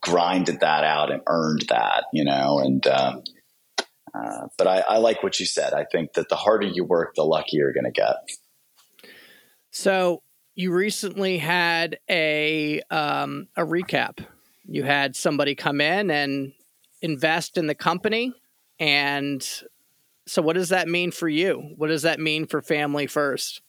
grinded 0.00 0.60
that 0.60 0.82
out 0.82 1.12
and 1.12 1.22
earned 1.28 1.66
that, 1.68 2.04
you 2.12 2.24
know. 2.24 2.58
And 2.58 2.84
um, 2.88 3.22
uh, 4.12 4.48
but 4.58 4.66
I, 4.66 4.80
I 4.80 4.98
like 4.98 5.22
what 5.22 5.38
you 5.38 5.46
said. 5.46 5.72
I 5.72 5.84
think 5.84 6.14
that 6.14 6.28
the 6.28 6.36
harder 6.36 6.66
you 6.66 6.84
work, 6.84 7.14
the 7.14 7.22
luckier 7.22 7.60
you're 7.60 7.72
going 7.72 7.84
to 7.84 7.92
get. 7.92 8.16
So 9.70 10.22
you 10.54 10.72
recently 10.72 11.38
had 11.38 11.98
a 12.08 12.80
um, 12.90 13.48
a 13.56 13.62
recap. 13.62 14.24
You 14.66 14.82
had 14.84 15.16
somebody 15.16 15.54
come 15.54 15.80
in 15.80 16.10
and 16.10 16.52
invest 17.02 17.56
in 17.56 17.66
the 17.66 17.74
company, 17.74 18.32
and 18.78 19.46
so 20.26 20.42
what 20.42 20.54
does 20.54 20.68
that 20.68 20.88
mean 20.88 21.10
for 21.10 21.28
you? 21.28 21.74
What 21.76 21.88
does 21.88 22.02
that 22.02 22.20
mean 22.20 22.46
for 22.46 22.60
Family 22.62 23.06
First? 23.06 23.62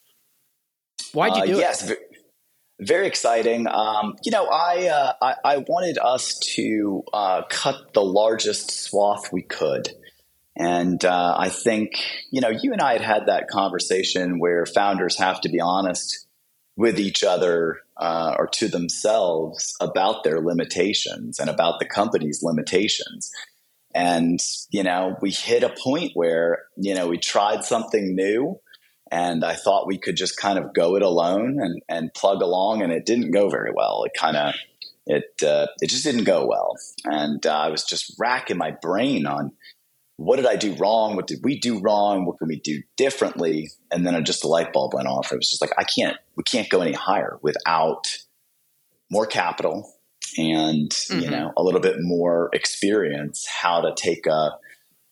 Why'd 1.14 1.36
you 1.38 1.42
Uh, 1.44 1.46
do 1.46 1.58
yes, 1.58 1.90
it? 1.90 1.98
ve- 1.98 2.86
very 2.86 3.08
exciting. 3.08 3.68
Um, 3.68 4.16
you 4.24 4.32
know, 4.32 4.46
I, 4.48 4.88
uh, 4.88 5.14
I 5.22 5.36
I 5.44 5.58
wanted 5.68 5.98
us 6.00 6.38
to 6.56 7.04
uh, 7.14 7.44
cut 7.50 7.94
the 7.94 8.04
largest 8.04 8.72
swath 8.72 9.32
we 9.32 9.44
could, 9.44 9.90
and 10.62 11.04
uh, 11.04 11.36
I 11.40 11.50
think 11.50 11.94
you 12.30 12.40
know 12.40 12.50
you 12.50 12.72
and 12.72 12.82
I 12.82 12.94
had 12.94 13.02
had 13.02 13.26
that 13.26 13.48
conversation 13.48 14.40
where 14.40 14.68
founders 14.68 15.18
have 15.18 15.42
to 15.42 15.50
be 15.50 15.60
honest 15.60 16.28
with 16.78 17.00
each 17.00 17.24
other 17.24 17.80
uh, 17.98 18.36
or 18.38 18.46
to 18.48 18.68
themselves 18.68 19.76
about 19.82 20.24
their 20.24 20.40
limitations 20.40 21.40
and 21.40 21.50
about 21.50 21.80
the 21.80 21.86
company's 21.86 22.44
limitations. 22.44 23.32
And 23.96 24.40
you 24.70 24.84
know, 24.84 25.18
we 25.20 25.32
hit 25.32 25.64
a 25.64 25.76
point 25.84 26.12
where 26.14 26.66
you 26.78 26.94
know 26.94 27.08
we 27.08 27.18
tried 27.18 27.64
something 27.64 28.16
new 28.16 28.60
and 29.12 29.44
I 29.44 29.56
thought 29.56 29.88
we 29.88 29.98
could 29.98 30.16
just 30.16 30.38
kind 30.38 30.60
of 30.60 30.76
go 30.76 30.96
it 30.96 31.02
alone 31.02 31.58
and, 31.60 31.82
and 31.90 32.14
plug 32.14 32.44
along, 32.44 32.84
and 32.84 32.94
it 32.94 33.08
didn't 33.08 33.32
go 33.32 33.50
very 33.50 33.72
well. 33.76 34.04
It 34.04 34.12
kind 34.16 34.38
of 34.38 34.54
it 35.08 35.42
uh, 35.44 35.66
it 35.82 35.90
just 35.90 36.04
didn't 36.04 36.26
go 36.26 36.46
well, 36.46 36.76
and 37.06 37.44
uh, 37.48 37.52
I 37.52 37.70
was 37.70 37.84
just 37.84 38.14
racking 38.20 38.58
my 38.58 38.70
brain 38.80 39.26
on 39.26 39.54
what 40.24 40.38
did 40.38 40.46
I 40.46 40.56
do 40.56 40.74
wrong, 40.76 41.16
what 41.16 41.28
did 41.28 41.40
we 41.44 41.60
do 41.60 41.80
wrong, 41.80 42.26
what 42.26 42.38
can 42.38 42.48
we 42.48 42.60
do 42.60 42.82
differently, 42.98 43.70
and 43.92 44.06
then 44.06 44.24
just 44.24 44.42
the 44.42 44.48
light 44.48 44.72
bulb 44.74 44.94
went 44.94 45.08
off. 45.08 45.32
It 45.32 45.38
was 45.38 45.50
just 45.50 45.62
like 45.62 45.72
I 45.78 45.84
can't 45.84 46.18
we 46.36 46.44
can't 46.44 46.70
go 46.70 46.82
any 46.82 46.94
higher 46.94 47.40
without 47.42 48.04
more 49.10 49.26
capital 49.26 49.92
and 50.38 50.94
you 51.10 51.28
Mhm. 51.28 51.32
know 51.32 51.52
a 51.58 51.64
little 51.64 51.82
bit 51.82 51.98
more 52.00 52.50
experience 52.54 53.46
how 53.48 53.82
to 53.82 53.94
take 53.96 54.26
a 54.28 54.52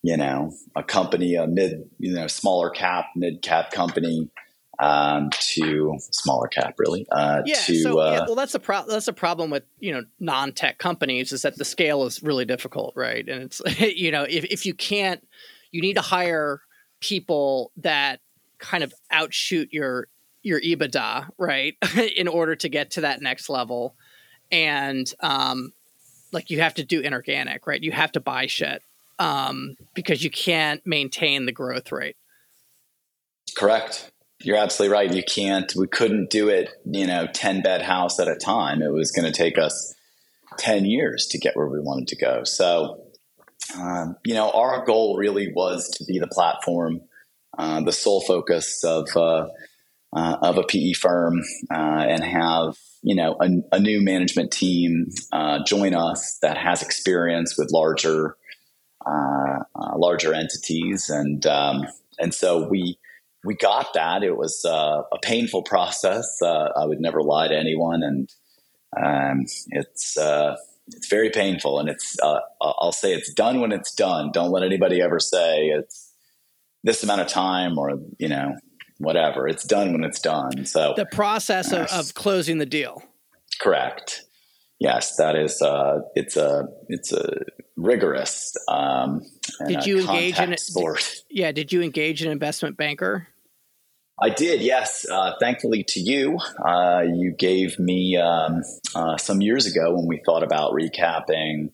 you 0.02 0.16
know, 0.16 0.50
a 0.74 0.82
company, 0.82 1.34
a 1.34 1.46
mid, 1.46 1.90
you 1.98 2.14
know, 2.14 2.26
smaller 2.26 2.70
cap, 2.70 3.06
mid 3.16 3.42
cap 3.42 3.70
company, 3.70 4.30
um, 4.80 5.30
to 5.30 5.96
smaller 6.10 6.48
cap, 6.48 6.74
really. 6.78 7.06
Uh, 7.10 7.42
Yeah, 7.44 7.60
to, 7.60 7.82
so 7.82 8.00
uh, 8.00 8.12
yeah, 8.12 8.24
well, 8.26 8.34
that's 8.34 8.54
a 8.54 8.58
pro- 8.58 8.86
that's 8.86 9.08
a 9.08 9.12
problem 9.12 9.50
with 9.50 9.64
you 9.78 9.92
know 9.92 10.04
non-tech 10.18 10.78
companies 10.78 11.32
is 11.32 11.42
that 11.42 11.56
the 11.56 11.64
scale 11.64 12.04
is 12.04 12.22
really 12.22 12.44
difficult, 12.44 12.94
right? 12.96 13.26
And 13.28 13.42
it's 13.42 13.60
you 13.80 14.10
know 14.10 14.22
if 14.22 14.44
if 14.44 14.66
you 14.66 14.74
can't, 14.74 15.26
you 15.70 15.82
need 15.82 15.94
to 15.94 16.00
hire 16.00 16.62
people 17.00 17.72
that 17.78 18.20
kind 18.58 18.82
of 18.82 18.94
outshoot 19.10 19.72
your 19.72 20.08
your 20.42 20.60
EBITDA, 20.60 21.28
right, 21.36 21.76
in 22.16 22.26
order 22.26 22.56
to 22.56 22.68
get 22.68 22.92
to 22.92 23.02
that 23.02 23.20
next 23.20 23.50
level, 23.50 23.94
and 24.50 25.12
um, 25.20 25.72
like 26.32 26.50
you 26.50 26.60
have 26.60 26.74
to 26.74 26.84
do 26.84 27.00
inorganic, 27.00 27.66
right? 27.66 27.82
You 27.82 27.92
have 27.92 28.12
to 28.12 28.20
buy 28.20 28.46
shit 28.46 28.82
um, 29.18 29.76
because 29.94 30.24
you 30.24 30.30
can't 30.30 30.84
maintain 30.86 31.44
the 31.44 31.52
growth 31.52 31.92
rate. 31.92 32.16
correct. 33.56 34.10
You're 34.42 34.56
absolutely 34.56 34.94
right. 34.94 35.12
You 35.12 35.22
can't, 35.22 35.72
we 35.76 35.86
couldn't 35.86 36.30
do 36.30 36.48
it, 36.48 36.70
you 36.84 37.06
know, 37.06 37.26
10 37.26 37.62
bed 37.62 37.82
house 37.82 38.18
at 38.18 38.28
a 38.28 38.36
time. 38.36 38.82
It 38.82 38.92
was 38.92 39.10
going 39.10 39.30
to 39.30 39.36
take 39.36 39.58
us 39.58 39.94
10 40.58 40.86
years 40.86 41.26
to 41.28 41.38
get 41.38 41.56
where 41.56 41.68
we 41.68 41.80
wanted 41.80 42.08
to 42.08 42.16
go. 42.16 42.44
So, 42.44 43.02
um, 43.76 44.16
you 44.24 44.34
know, 44.34 44.50
our 44.50 44.84
goal 44.84 45.18
really 45.18 45.52
was 45.52 45.90
to 45.90 46.04
be 46.04 46.18
the 46.18 46.26
platform, 46.26 47.02
uh, 47.58 47.82
the 47.82 47.92
sole 47.92 48.22
focus 48.22 48.82
of, 48.82 49.14
uh, 49.14 49.48
uh, 50.12 50.36
of 50.42 50.58
a 50.58 50.64
PE 50.64 50.92
firm 50.94 51.40
uh, 51.70 52.04
and 52.08 52.24
have 52.24 52.76
you 53.02 53.14
know 53.14 53.36
a, 53.40 53.76
a 53.76 53.80
new 53.80 54.02
management 54.02 54.50
team 54.50 55.06
uh, 55.32 55.62
join 55.64 55.94
us 55.94 56.38
that 56.42 56.58
has 56.58 56.82
experience 56.82 57.56
with 57.56 57.70
larger 57.72 58.36
uh, 59.06 59.58
larger 59.96 60.34
entities 60.34 61.08
and 61.08 61.46
um, 61.46 61.86
and 62.18 62.34
so 62.34 62.68
we 62.68 62.98
we 63.44 63.54
got 63.54 63.94
that 63.94 64.22
it 64.22 64.36
was 64.36 64.64
uh, 64.64 65.02
a 65.12 65.18
painful 65.22 65.62
process 65.62 66.26
uh, 66.42 66.68
I 66.76 66.84
would 66.86 67.00
never 67.00 67.22
lie 67.22 67.48
to 67.48 67.56
anyone 67.56 68.02
and 68.02 68.28
um, 68.96 69.46
it's 69.68 70.16
uh, 70.16 70.56
it's 70.88 71.08
very 71.08 71.30
painful 71.30 71.78
and 71.78 71.88
it's 71.88 72.16
uh, 72.20 72.40
I'll 72.60 72.92
say 72.92 73.14
it's 73.14 73.32
done 73.32 73.60
when 73.60 73.72
it's 73.72 73.94
done 73.94 74.30
don't 74.32 74.50
let 74.50 74.64
anybody 74.64 75.00
ever 75.00 75.20
say 75.20 75.66
it's 75.68 76.12
this 76.82 77.02
amount 77.02 77.20
of 77.20 77.28
time 77.28 77.78
or 77.78 78.00
you 78.18 78.28
know 78.28 78.56
whatever. 79.00 79.48
It's 79.48 79.64
done 79.64 79.92
when 79.92 80.04
it's 80.04 80.20
done. 80.20 80.66
So 80.66 80.94
The 80.96 81.06
process 81.06 81.72
of, 81.72 81.86
of 81.88 82.14
closing 82.14 82.58
the 82.58 82.66
deal. 82.66 83.02
correct. 83.60 84.22
Yes, 84.80 85.16
that 85.16 85.36
is. 85.36 85.60
Uh, 85.60 86.00
it's 86.14 86.36
a 86.36 86.66
it's 86.88 87.12
a 87.12 87.42
rigorous. 87.76 88.56
Um, 88.66 89.20
Did 89.66 89.84
a 89.84 89.86
you 89.86 90.00
engage 90.00 90.40
in 90.40 90.54
it- 90.54 90.60
Sport. 90.60 91.16
Yeah, 91.28 91.52
did 91.52 91.70
you 91.72 91.82
engage 91.82 92.22
an 92.22 92.32
investment 92.32 92.76
banker? 92.78 93.28
I 94.22 94.28
did, 94.30 94.60
yes. 94.60 95.06
Uh, 95.10 95.32
thankfully 95.40 95.82
to 95.88 96.00
you, 96.00 96.38
uh, 96.66 97.02
you 97.06 97.34
gave 97.38 97.78
me 97.78 98.18
um, 98.18 98.60
uh, 98.94 99.16
some 99.16 99.40
years 99.40 99.64
ago 99.66 99.94
when 99.94 100.06
we 100.06 100.20
thought 100.26 100.42
about 100.42 100.72
recapping 100.72 101.70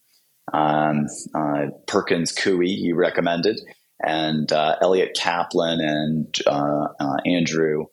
um, 0.52 1.06
uh, 1.34 1.66
Perkins 1.88 2.32
Coie, 2.32 2.66
you 2.68 2.94
recommended, 2.94 3.60
and 4.00 4.52
uh, 4.52 4.76
Elliot 4.80 5.16
Kaplan 5.16 5.80
and 5.80 6.36
uh, 6.46 6.86
uh, 7.00 7.16
Andrew 7.26 7.86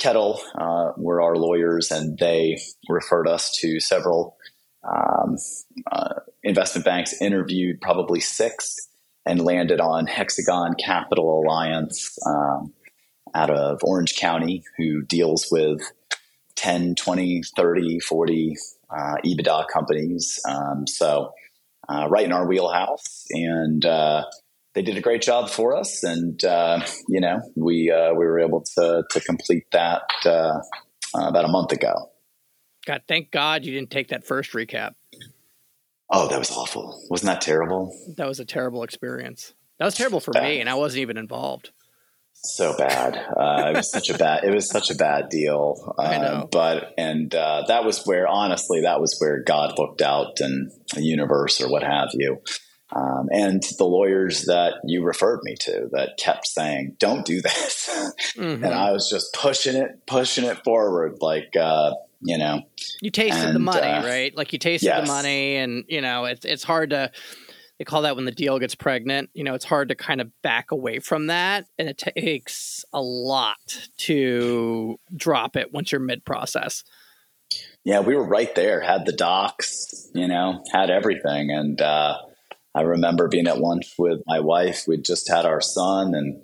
Kettle 0.00 0.40
uh, 0.58 0.90
were 0.96 1.22
our 1.22 1.36
lawyers, 1.36 1.92
and 1.92 2.18
they 2.18 2.58
referred 2.88 3.28
us 3.28 3.56
to 3.60 3.78
several 3.78 4.36
um, 4.84 5.36
uh, 5.90 6.14
investment 6.42 6.84
banks, 6.84 7.20
interviewed 7.20 7.80
probably 7.80 8.20
six, 8.20 8.88
and 9.26 9.40
landed 9.40 9.80
on 9.80 10.06
Hexagon 10.06 10.74
Capital 10.82 11.42
Alliance. 11.42 12.16
Um, 12.26 12.72
out 13.34 13.50
of 13.50 13.80
Orange 13.82 14.16
County 14.16 14.62
who 14.76 15.02
deals 15.02 15.48
with 15.50 15.80
10, 16.56 16.94
20, 16.94 17.42
30, 17.56 18.00
40 18.00 18.56
uh, 18.90 19.14
EBITDA 19.24 19.66
companies. 19.72 20.38
Um, 20.48 20.86
so, 20.86 21.32
uh, 21.88 22.06
right 22.08 22.24
in 22.24 22.32
our 22.32 22.46
wheelhouse. 22.46 23.24
And 23.30 23.84
uh, 23.84 24.24
they 24.74 24.82
did 24.82 24.96
a 24.96 25.00
great 25.00 25.22
job 25.22 25.48
for 25.48 25.76
us. 25.76 26.04
And, 26.04 26.42
uh, 26.44 26.84
you 27.08 27.20
know, 27.20 27.40
we, 27.56 27.90
uh, 27.90 28.12
we 28.12 28.24
were 28.24 28.40
able 28.40 28.64
to, 28.76 29.04
to 29.10 29.20
complete 29.20 29.64
that 29.72 30.02
about 30.24 31.44
a 31.44 31.48
month 31.48 31.72
ago. 31.72 32.09
God, 32.86 33.02
thank 33.08 33.30
God 33.30 33.64
you 33.64 33.72
didn't 33.72 33.90
take 33.90 34.08
that 34.08 34.24
first 34.26 34.52
recap. 34.52 34.94
Oh, 36.10 36.28
that 36.28 36.38
was 36.38 36.50
awful. 36.50 37.00
Wasn't 37.10 37.26
that 37.26 37.40
terrible? 37.40 37.94
That 38.16 38.26
was 38.26 38.40
a 38.40 38.44
terrible 38.44 38.82
experience. 38.82 39.54
That 39.78 39.84
was 39.84 39.94
terrible 39.94 40.20
for 40.20 40.32
Bad. 40.32 40.42
me, 40.42 40.60
and 40.60 40.68
I 40.68 40.74
wasn't 40.74 41.02
even 41.02 41.16
involved. 41.16 41.70
so 42.42 42.74
bad. 42.76 43.16
Uh, 43.16 43.70
it 43.70 43.76
was 43.76 43.90
such 43.90 44.08
a 44.10 44.16
bad. 44.18 44.44
It 44.44 44.50
was 44.54 44.68
such 44.68 44.90
a 44.90 44.94
bad 44.94 45.28
deal. 45.28 45.94
Uh, 45.98 46.02
I 46.02 46.18
know. 46.18 46.48
But 46.50 46.94
and 46.98 47.32
uh, 47.34 47.64
that 47.68 47.84
was 47.84 48.04
where, 48.04 48.26
honestly, 48.26 48.80
that 48.82 49.00
was 49.00 49.16
where 49.20 49.42
God 49.44 49.78
looked 49.78 50.00
out 50.02 50.40
and 50.40 50.70
the 50.94 51.02
universe 51.02 51.60
or 51.60 51.68
what 51.70 51.82
have 51.82 52.08
you. 52.14 52.40
Um, 52.92 53.28
and 53.30 53.62
the 53.78 53.84
lawyers 53.84 54.46
that 54.46 54.74
you 54.84 55.04
referred 55.04 55.40
me 55.44 55.54
to 55.60 55.88
that 55.92 56.16
kept 56.18 56.46
saying, 56.46 56.96
"Don't 56.98 57.24
do 57.24 57.40
this," 57.40 57.88
Mhm. 58.36 58.54
and 58.64 58.74
I 58.74 58.90
was 58.92 59.08
just 59.08 59.32
pushing 59.34 59.76
it, 59.76 60.06
pushing 60.06 60.44
it 60.44 60.64
forward, 60.64 61.18
like 61.20 61.54
uh, 61.56 61.92
you 62.20 62.38
know. 62.38 62.62
you 63.00 63.10
tasted 63.10 63.52
the 63.52 63.58
money, 63.58 63.86
uh, 63.86 64.04
right? 64.04 64.36
Like 64.36 64.52
you 64.52 64.58
tasted 64.58 64.86
yes. 64.86 65.06
the 65.06 65.12
money, 65.12 65.56
and 65.56 65.84
you 65.88 66.00
know 66.00 66.24
it's 66.24 66.44
it's 66.44 66.64
hard 66.64 66.90
to. 66.90 67.10
They 67.78 67.84
call 67.84 68.02
that 68.02 68.14
when 68.14 68.26
the 68.26 68.32
deal 68.32 68.58
gets 68.58 68.74
pregnant. 68.74 69.30
You 69.32 69.42
know, 69.42 69.54
it's 69.54 69.64
hard 69.64 69.88
to 69.88 69.94
kind 69.94 70.20
of 70.20 70.30
back 70.42 70.70
away 70.70 70.98
from 70.98 71.28
that, 71.28 71.66
and 71.78 71.88
it 71.88 71.96
takes 71.96 72.84
a 72.92 73.00
lot 73.00 73.88
to 73.98 74.98
drop 75.16 75.56
it 75.56 75.72
once 75.72 75.90
you're 75.90 76.00
mid 76.00 76.24
process. 76.24 76.84
yeah, 77.84 78.00
we 78.00 78.14
were 78.14 78.26
right 78.26 78.54
there, 78.54 78.80
had 78.80 79.06
the 79.06 79.12
docs, 79.12 80.10
you 80.14 80.28
know, 80.28 80.62
had 80.72 80.90
everything. 80.90 81.50
And 81.50 81.80
uh, 81.80 82.18
I 82.74 82.82
remember 82.82 83.28
being 83.28 83.46
at 83.46 83.58
lunch 83.58 83.94
with 83.98 84.20
my 84.26 84.40
wife. 84.40 84.84
We'd 84.86 85.04
just 85.04 85.30
had 85.30 85.46
our 85.46 85.60
son, 85.62 86.14
and 86.14 86.42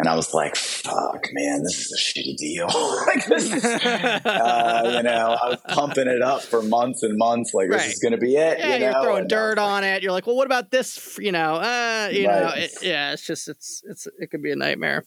and 0.00 0.08
I 0.08 0.16
was 0.16 0.34
like, 0.34 0.56
"Fuck, 0.56 1.26
man, 1.32 1.62
this 1.62 1.78
is 1.78 1.92
a 1.92 2.18
shitty 2.18 2.36
deal." 2.36 2.66
like 3.06 3.24
this, 3.26 3.52
is, 3.52 3.64
uh, 3.64 4.92
you 4.96 5.02
know, 5.02 5.36
I 5.42 5.48
was 5.50 5.58
pumping 5.68 6.08
it 6.08 6.22
up 6.22 6.42
for 6.42 6.62
months 6.62 7.02
and 7.02 7.16
months. 7.16 7.54
Like 7.54 7.70
Right. 7.70 7.78
this 7.78 7.94
is 7.94 7.98
going 8.00 8.12
to 8.12 8.18
be 8.18 8.36
it. 8.36 8.58
Yeah, 8.58 8.76
you 8.76 8.86
are 8.86 9.02
throwing 9.04 9.20
And 9.20 9.28
dirt 9.30 9.58
on 9.58 9.84
it. 9.84 10.02
You're 10.02 10.12
like, 10.12 10.26
well, 10.26 10.36
what 10.36 10.46
about 10.46 10.70
this? 10.70 11.18
You 11.20 11.32
know, 11.32 11.54
uh, 11.54 12.08
you 12.12 12.26
know, 12.26 12.50
it, 12.56 12.72
yeah. 12.82 13.12
It's 13.12 13.24
just 13.26 13.48
it's 13.48 13.82
it's 13.88 14.08
it 14.18 14.30
could 14.30 14.42
be 14.42 14.50
a 14.52 14.56
nightmare. 14.56 15.04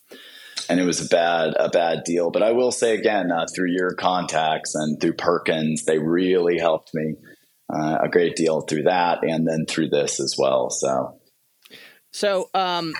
and 0.69 0.79
it 0.79 0.83
was 0.85 1.03
a 1.05 1.09
bad 1.09 1.53
a 1.59 1.69
bad 1.69 2.03
deal. 2.05 2.31
But 2.31 2.43
I 2.43 2.51
will 2.53 2.71
say 2.71 2.95
again, 2.95 3.31
uh, 3.31 3.45
through 3.53 3.71
your 3.71 3.95
contacts 3.95 4.75
and 4.75 5.01
through 5.01 5.13
Perkins, 5.13 5.85
they 5.85 5.99
really 5.99 6.57
helped 6.59 6.93
me 6.93 7.15
uh, 7.73 7.97
a 8.03 8.09
great 8.09 8.35
deal 8.35 8.61
through 8.61 8.83
that, 8.83 9.23
and 9.23 9.47
then 9.47 9.65
through 9.67 9.89
this 9.89 10.19
as 10.19 10.35
well. 10.37 10.69
So 10.69 11.19
So, 12.11 12.49
um, 12.53 12.93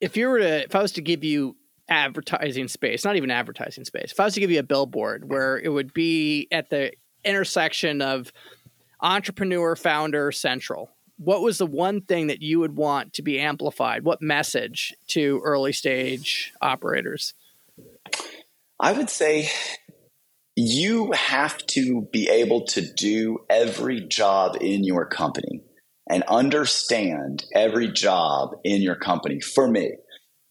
if 0.00 0.16
you 0.16 0.28
were 0.28 0.38
to, 0.38 0.64
if 0.64 0.74
I 0.74 0.82
was 0.82 0.92
to 0.92 1.02
give 1.02 1.24
you 1.24 1.56
advertising 1.88 2.68
space, 2.68 3.04
not 3.04 3.16
even 3.16 3.30
advertising 3.30 3.84
space. 3.84 4.12
If 4.12 4.20
I 4.20 4.24
was 4.24 4.34
to 4.34 4.40
give 4.40 4.50
you 4.50 4.60
a 4.60 4.64
billboard 4.64 5.28
where 5.28 5.58
it 5.58 5.68
would 5.68 5.92
be 5.92 6.46
at 6.52 6.70
the 6.70 6.92
intersection 7.24 8.00
of 8.00 8.32
entrepreneur, 9.00 9.74
founder, 9.76 10.30
central, 10.32 10.90
what 11.18 11.42
was 11.42 11.58
the 11.58 11.66
one 11.66 12.00
thing 12.00 12.28
that 12.28 12.40
you 12.40 12.60
would 12.60 12.76
want 12.76 13.12
to 13.14 13.22
be 13.22 13.38
amplified? 13.38 14.04
What 14.04 14.22
message 14.22 14.94
to 15.08 15.40
early 15.44 15.72
stage 15.72 16.52
operators? 16.62 17.34
I 18.78 18.92
would 18.92 19.10
say 19.10 19.50
you 20.56 21.12
have 21.12 21.58
to 21.68 22.08
be 22.12 22.28
able 22.28 22.62
to 22.66 22.80
do 22.80 23.44
every 23.50 24.00
job 24.00 24.56
in 24.60 24.84
your 24.84 25.04
company 25.04 25.60
and 26.08 26.22
understand 26.24 27.44
every 27.54 27.90
job 27.90 28.56
in 28.64 28.82
your 28.82 28.96
company. 28.96 29.40
For 29.40 29.68
me, 29.68 29.92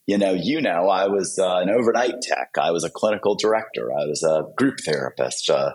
you 0.07 0.17
know, 0.17 0.33
you 0.33 0.61
know, 0.61 0.89
I 0.89 1.07
was 1.07 1.37
uh, 1.37 1.57
an 1.57 1.69
overnight 1.69 2.21
tech. 2.21 2.51
I 2.59 2.71
was 2.71 2.83
a 2.83 2.89
clinical 2.89 3.35
director. 3.35 3.91
I 3.91 4.05
was 4.05 4.23
a 4.23 4.47
group 4.57 4.79
therapist. 4.79 5.49
Uh, 5.49 5.73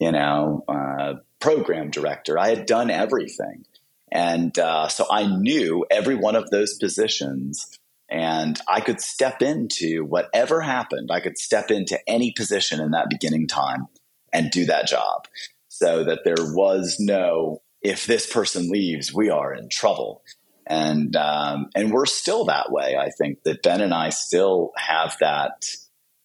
you 0.00 0.10
know, 0.10 0.64
uh, 0.68 1.14
program 1.40 1.90
director. 1.90 2.38
I 2.38 2.48
had 2.48 2.66
done 2.66 2.90
everything, 2.90 3.64
and 4.10 4.58
uh, 4.58 4.88
so 4.88 5.06
I 5.10 5.26
knew 5.26 5.84
every 5.90 6.14
one 6.14 6.36
of 6.36 6.50
those 6.50 6.74
positions. 6.74 7.78
And 8.10 8.60
I 8.68 8.80
could 8.80 9.00
step 9.00 9.40
into 9.40 10.04
whatever 10.04 10.60
happened. 10.60 11.10
I 11.10 11.20
could 11.20 11.38
step 11.38 11.70
into 11.70 11.98
any 12.08 12.32
position 12.32 12.80
in 12.80 12.90
that 12.90 13.08
beginning 13.08 13.48
time 13.48 13.88
and 14.32 14.50
do 14.50 14.66
that 14.66 14.86
job, 14.86 15.26
so 15.68 16.04
that 16.04 16.20
there 16.24 16.36
was 16.38 16.96
no 17.00 17.62
if 17.84 18.06
this 18.06 18.26
person 18.26 18.70
leaves, 18.70 19.14
we 19.14 19.28
are 19.28 19.54
in 19.54 19.68
trouble. 19.68 20.22
And 20.66 21.14
um, 21.14 21.68
and 21.76 21.92
we're 21.92 22.06
still 22.06 22.46
that 22.46 22.72
way. 22.72 22.96
I 22.96 23.10
think 23.10 23.42
that 23.42 23.62
Ben 23.62 23.82
and 23.82 23.92
I 23.92 24.08
still 24.08 24.72
have 24.76 25.14
that 25.20 25.66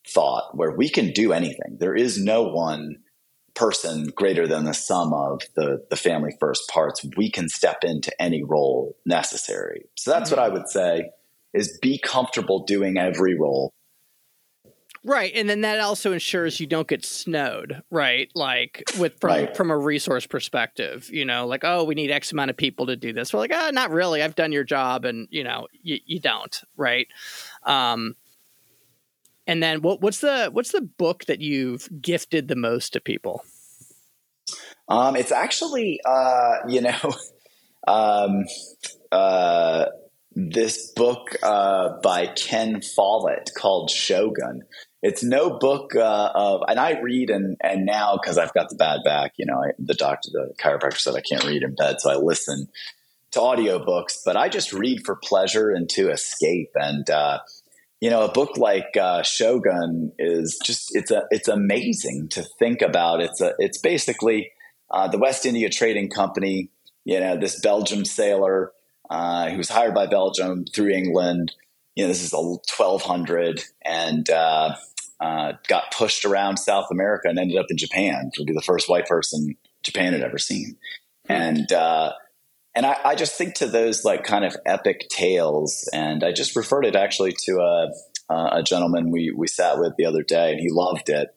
thought 0.08 0.56
where 0.56 0.72
we 0.72 0.90
can 0.90 1.12
do 1.12 1.34
anything. 1.34 1.78
There 1.78 1.94
is 1.94 2.18
no 2.18 2.44
one 2.44 3.00
person 3.54 4.06
greater 4.16 4.48
than 4.48 4.64
the 4.64 4.74
sum 4.74 5.14
of 5.14 5.42
the 5.56 5.86
the 5.90 5.98
family 5.98 6.32
first 6.40 6.70
parts. 6.70 7.06
We 7.18 7.30
can 7.30 7.50
step 7.50 7.84
into 7.84 8.10
any 8.22 8.42
role 8.42 8.96
necessary. 9.06 9.84
So 9.98 10.12
that's 10.12 10.32
what 10.32 10.40
I 10.40 10.48
would 10.48 10.70
say 10.70 11.10
is 11.54 11.78
be 11.82 12.00
comfortable 12.00 12.64
doing 12.64 12.98
every 12.98 13.38
role 13.38 13.74
Right, 15.06 15.32
and 15.34 15.50
then 15.50 15.62
that 15.62 15.80
also 15.80 16.12
ensures 16.12 16.60
you 16.60 16.68
don't 16.68 16.88
get 16.88 17.06
snowed, 17.06 17.82
right? 17.90 18.30
Like 18.36 18.84
with 19.00 19.20
from 19.22 19.30
Right. 19.30 19.56
from 19.58 19.72
a 19.72 19.78
resource 19.78 20.28
perspective, 20.28 21.10
you 21.10 21.24
know, 21.24 21.48
like 21.48 21.64
oh, 21.64 21.86
we 21.86 21.96
need 21.96 22.12
X 22.12 22.32
amount 22.34 22.50
of 22.50 22.58
people 22.58 22.88
to 22.88 22.96
do 22.98 23.14
this. 23.14 23.34
We're 23.34 23.40
like, 23.40 23.54
ah, 23.54 23.70
not 23.72 23.92
really. 23.92 24.22
I've 24.22 24.36
done 24.36 24.52
your 24.52 24.66
job, 24.66 25.06
and 25.06 25.28
you 25.32 25.44
know, 25.44 25.68
you, 25.82 26.00
you 26.06 26.20
don't, 26.20 26.62
right? 26.76 27.08
Um, 27.64 28.16
and 29.48 29.64
then 29.64 29.82
what 29.82 30.02
what's 30.02 30.20
the 30.20 30.50
what's 30.52 30.72
the 30.74 30.82
book 30.82 31.26
that 31.26 31.40
you've 31.40 31.88
gifted 32.02 32.50
the 32.50 32.56
most 32.58 32.94
to 32.94 33.00
people? 33.00 33.44
Um, 34.90 35.16
it's 35.16 35.32
actually, 35.32 36.02
uh, 36.06 36.56
you 36.68 36.82
know, 36.82 37.14
um, 37.88 38.46
uh, 39.12 39.86
this 40.36 40.92
book 40.92 41.36
uh, 41.42 42.00
by 42.04 42.28
Ken 42.28 42.82
Follett 42.82 43.52
called 43.56 43.90
Shogun. 43.90 44.64
It's 45.02 45.24
no 45.24 45.58
book 45.58 45.96
uh, 45.96 46.32
of, 46.36 46.62
and 46.68 46.80
I 46.80 47.00
read 47.00 47.30
and 47.30 47.56
and 47.62 47.86
now 47.86 48.20
because 48.22 48.38
I've 48.38 48.54
got 48.54 48.70
the 48.70 48.76
bad 48.76 49.00
back, 49.06 49.34
you 49.38 49.46
know, 49.46 49.56
I, 49.56 49.72
the 49.80 49.94
doctor, 49.94 50.30
the 50.32 50.54
chiropractor 50.62 50.98
said 50.98 51.16
I 51.16 51.22
can't 51.22 51.46
read 51.46 51.64
in 51.64 51.76
bed, 51.76 52.02
so 52.02 52.12
I 52.12 52.16
listen 52.16 52.68
to 53.32 53.40
audiobooks. 53.40 54.20
But 54.26 54.36
I 54.36 54.50
just 54.50 54.74
read 54.74 55.06
for 55.06 55.16
pleasure 55.16 55.70
and 55.70 55.88
to 55.92 56.12
escape. 56.12 56.72
And 56.76 57.10
uh, 57.10 57.40
you 58.02 58.10
know, 58.10 58.24
a 58.24 58.32
book 58.32 58.58
like 58.58 58.98
uh, 59.00 59.24
Shogun 59.24 60.12
is 60.20 60.60
just 60.64 60.90
it's 60.96 61.12
a 61.12 61.24
it's 61.32 61.48
amazing 61.48 62.30
to 62.30 62.44
think 62.60 62.82
about. 62.82 63.22
It's 63.22 63.40
a 63.40 63.54
it's 63.60 63.78
basically 63.78 64.52
uh, 64.92 65.08
the 65.08 65.18
West 65.18 65.46
India 65.46 65.70
Trading 65.70 66.10
Company. 66.10 66.72
You 67.06 67.20
know, 67.22 67.38
this 67.38 67.60
Belgium 67.62 68.06
sailor 68.06 68.74
uh, 69.10 69.50
who 69.50 69.58
was 69.58 69.70
hired 69.70 69.94
by 69.94 70.08
Belgium 70.08 70.66
through 70.66 70.90
England. 70.90 71.54
You 71.96 72.04
know, 72.04 72.08
this 72.08 72.24
is 72.24 72.34
a 72.34 72.38
1200 72.38 73.64
and 73.84 74.30
uh, 74.30 74.76
uh, 75.20 75.54
got 75.68 75.92
pushed 75.92 76.26
around 76.26 76.58
South 76.58 76.88
America 76.92 77.28
and 77.28 77.38
ended 77.38 77.58
up 77.58 77.66
in 77.70 77.78
Japan 77.78 78.32
to 78.36 78.44
be 78.44 78.54
the 78.54 78.62
first 78.62 78.88
white 78.90 79.08
person 79.08 79.56
Japan 79.84 80.14
had 80.14 80.22
ever 80.22 80.38
seen. 80.38 80.78
And 81.28 81.72
uh, 81.72 82.14
and 82.76 82.86
I, 82.86 82.98
I 83.04 83.16
just 83.16 83.36
think 83.36 83.56
to 83.56 83.68
those 83.68 84.06
like 84.06 84.24
kind 84.24 84.46
of 84.46 84.56
epic 84.66 85.10
tales, 85.10 85.90
and 85.94 86.24
I 86.24 86.32
just 86.32 86.56
referred 86.56 86.86
it 86.86 86.96
actually 86.96 87.34
to 87.46 87.60
a, 87.60 87.92
a 88.30 88.64
gentleman 88.64 89.12
we 89.12 89.34
we 89.36 89.48
sat 89.48 89.80
with 89.80 89.94
the 89.98 90.06
other 90.06 90.24
day, 90.24 90.52
and 90.52 90.60
he 90.60 90.70
loved 90.72 91.10
it. 91.10 91.30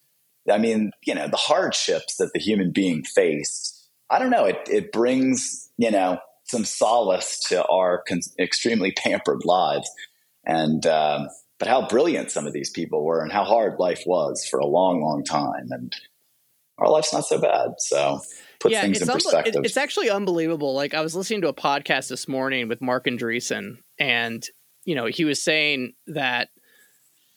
I 0.51 0.59
mean, 0.59 0.93
you 1.05 1.15
know, 1.15 1.29
the 1.29 1.37
hardships 1.37 2.17
that 2.17 2.33
the 2.33 2.41
human 2.41 2.73
being 2.73 3.03
faced. 3.03 3.89
I 4.11 4.19
don't 4.19 4.31
know. 4.31 4.45
It 4.45 4.69
it 4.71 4.93
brings 4.93 5.71
you 5.79 5.91
know 5.91 6.19
some 6.45 6.65
solace 6.65 7.41
to 7.49 7.65
our 7.67 8.03
con- 8.07 8.21
extremely 8.39 8.93
pampered 8.93 9.43
lives, 9.45 9.91
and 10.45 10.85
um, 10.87 11.29
but 11.59 11.69
how 11.69 11.87
brilliant 11.87 12.31
some 12.31 12.47
of 12.47 12.53
these 12.53 12.71
people 12.71 13.05
were, 13.05 13.23
and 13.23 13.33
how 13.33 13.45
hard 13.45 13.79
life 13.79 14.03
was 14.07 14.47
for 14.47 14.59
a 14.59 14.67
long, 14.67 15.01
long 15.03 15.25
time, 15.25 15.69
and 15.71 15.95
our 16.79 16.89
life's 16.89 17.13
not 17.13 17.25
so 17.27 17.41
bad. 17.41 17.75
So 17.79 18.21
yeah, 18.73 18.83
things 18.83 19.01
in 19.03 19.09
perspective. 19.09 19.55
it- 19.57 19.67
it's 19.67 19.77
actually 19.77 20.11
unbelievable. 20.11 20.75
Like 20.75 20.95
I 20.95 21.01
was 21.01 21.15
listening 21.15 21.43
to 21.43 21.49
a 21.49 21.55
podcast 21.55 22.09
this 22.09 22.27
morning 22.29 22.69
with 22.69 22.81
Marc 22.81 23.07
Andreessen, 23.07 23.79
and 23.99 24.45
you 24.85 24.95
know 24.95 25.07
he 25.07 25.25
was 25.25 25.41
saying 25.43 25.93
that 26.09 26.49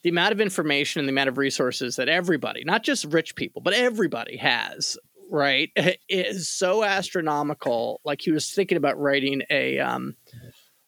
the 0.02 0.10
amount 0.10 0.32
of 0.32 0.40
information 0.40 1.00
and 1.00 1.08
the 1.08 1.12
amount 1.12 1.28
of 1.28 1.36
resources 1.38 1.96
that 1.96 2.08
everybody, 2.08 2.62
not 2.64 2.84
just 2.84 3.04
rich 3.06 3.34
people, 3.34 3.60
but 3.60 3.74
everybody 3.74 4.36
has, 4.36 4.96
right, 5.30 5.70
is 6.08 6.48
so 6.48 6.84
astronomical. 6.84 8.00
Like 8.04 8.20
he 8.20 8.30
was 8.30 8.50
thinking 8.52 8.76
about 8.76 9.00
writing 9.00 9.42
a 9.50 9.78
um, 9.80 10.14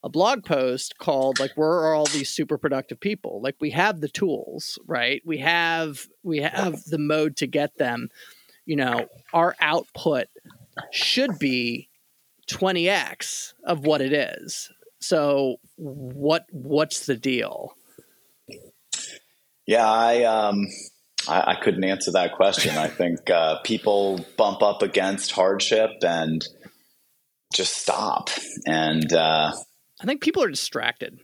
a 0.03 0.09
blog 0.09 0.45
post 0.45 0.99
called 0.99 1.41
like 1.41 1.53
where 1.57 1.69
are 1.69 1.95
all 1.95 2.07
these 2.07 2.31
super 2.31 2.59
productive 2.59 3.01
people? 3.01 3.41
Like 3.43 3.57
we 3.61 3.71
have 3.71 4.01
the 4.01 4.09
tools, 4.09 4.79
right? 4.87 5.23
We 5.25 5.39
have 5.39 6.07
we 6.23 6.39
have 6.39 6.85
the 6.85 6.99
mode 6.99 7.37
to 7.39 7.47
get 7.47 7.77
them. 7.79 8.09
You 8.65 8.77
know, 8.77 9.09
our 9.33 9.57
output 9.61 10.27
should 10.93 11.39
be 11.39 11.89
20x 12.49 13.55
of 13.65 13.85
what 13.85 14.01
it 14.01 14.13
is. 14.13 14.71
So 15.01 15.57
what 15.77 16.47
what's 16.51 17.07
the 17.07 17.17
deal? 17.17 17.75
Yeah, 19.67 19.89
I 19.89 20.25
um, 20.25 20.67
I, 21.29 21.53
I 21.53 21.55
couldn't 21.57 21.85
answer 21.85 22.13
that 22.13 22.35
question. 22.35 22.77
I 22.77 22.89
think 22.89 23.29
uh, 23.31 23.59
people 23.63 24.25
bump 24.37 24.63
up 24.63 24.83
against 24.83 25.33
hardship 25.33 25.91
and 26.03 26.47
just 27.55 27.77
stop, 27.77 28.31
and 28.67 29.13
uh, 29.13 29.53
I 30.01 30.07
think 30.07 30.21
people 30.21 30.43
are 30.43 30.51
distracted. 30.51 31.19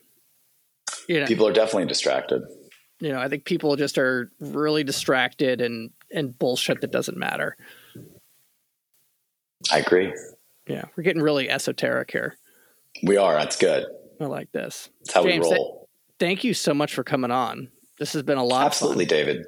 You 1.09 1.21
know, 1.21 1.27
people 1.27 1.47
are 1.47 1.53
definitely 1.53 1.87
distracted. 1.87 2.43
you 3.01 3.13
know, 3.13 3.21
I 3.21 3.29
think 3.29 3.45
people 3.45 3.75
just 3.77 3.99
are 3.99 4.31
really 4.41 4.85
distracted 4.85 5.61
and 5.61 5.91
and 6.13 6.39
bullshit 6.39 6.81
that 6.81 6.93
doesn't 6.93 7.17
matter. 7.17 7.57
I 9.73 9.79
agree. 9.79 10.13
Yeah, 10.67 10.85
we're 10.97 11.03
getting 11.03 11.23
really 11.23 11.51
esoteric 11.51 12.11
here. 12.11 12.37
We 13.03 13.17
are. 13.17 13.35
That's 13.35 13.57
good. 13.57 13.87
I 14.21 14.27
like 14.27 14.53
this. 14.53 14.91
That's 15.01 15.15
how 15.15 15.25
James, 15.25 15.45
we 15.45 15.51
th- 15.51 15.59
roll. 15.59 15.89
Thank 16.19 16.45
you 16.45 16.55
so 16.55 16.73
much 16.73 16.95
for 16.95 17.03
coming 17.03 17.31
on. 17.31 17.69
This 17.99 18.13
has 18.13 18.23
been 18.23 18.39
a 18.39 18.45
lot. 18.45 18.67
Absolutely, 18.67 19.05
David. 19.05 19.47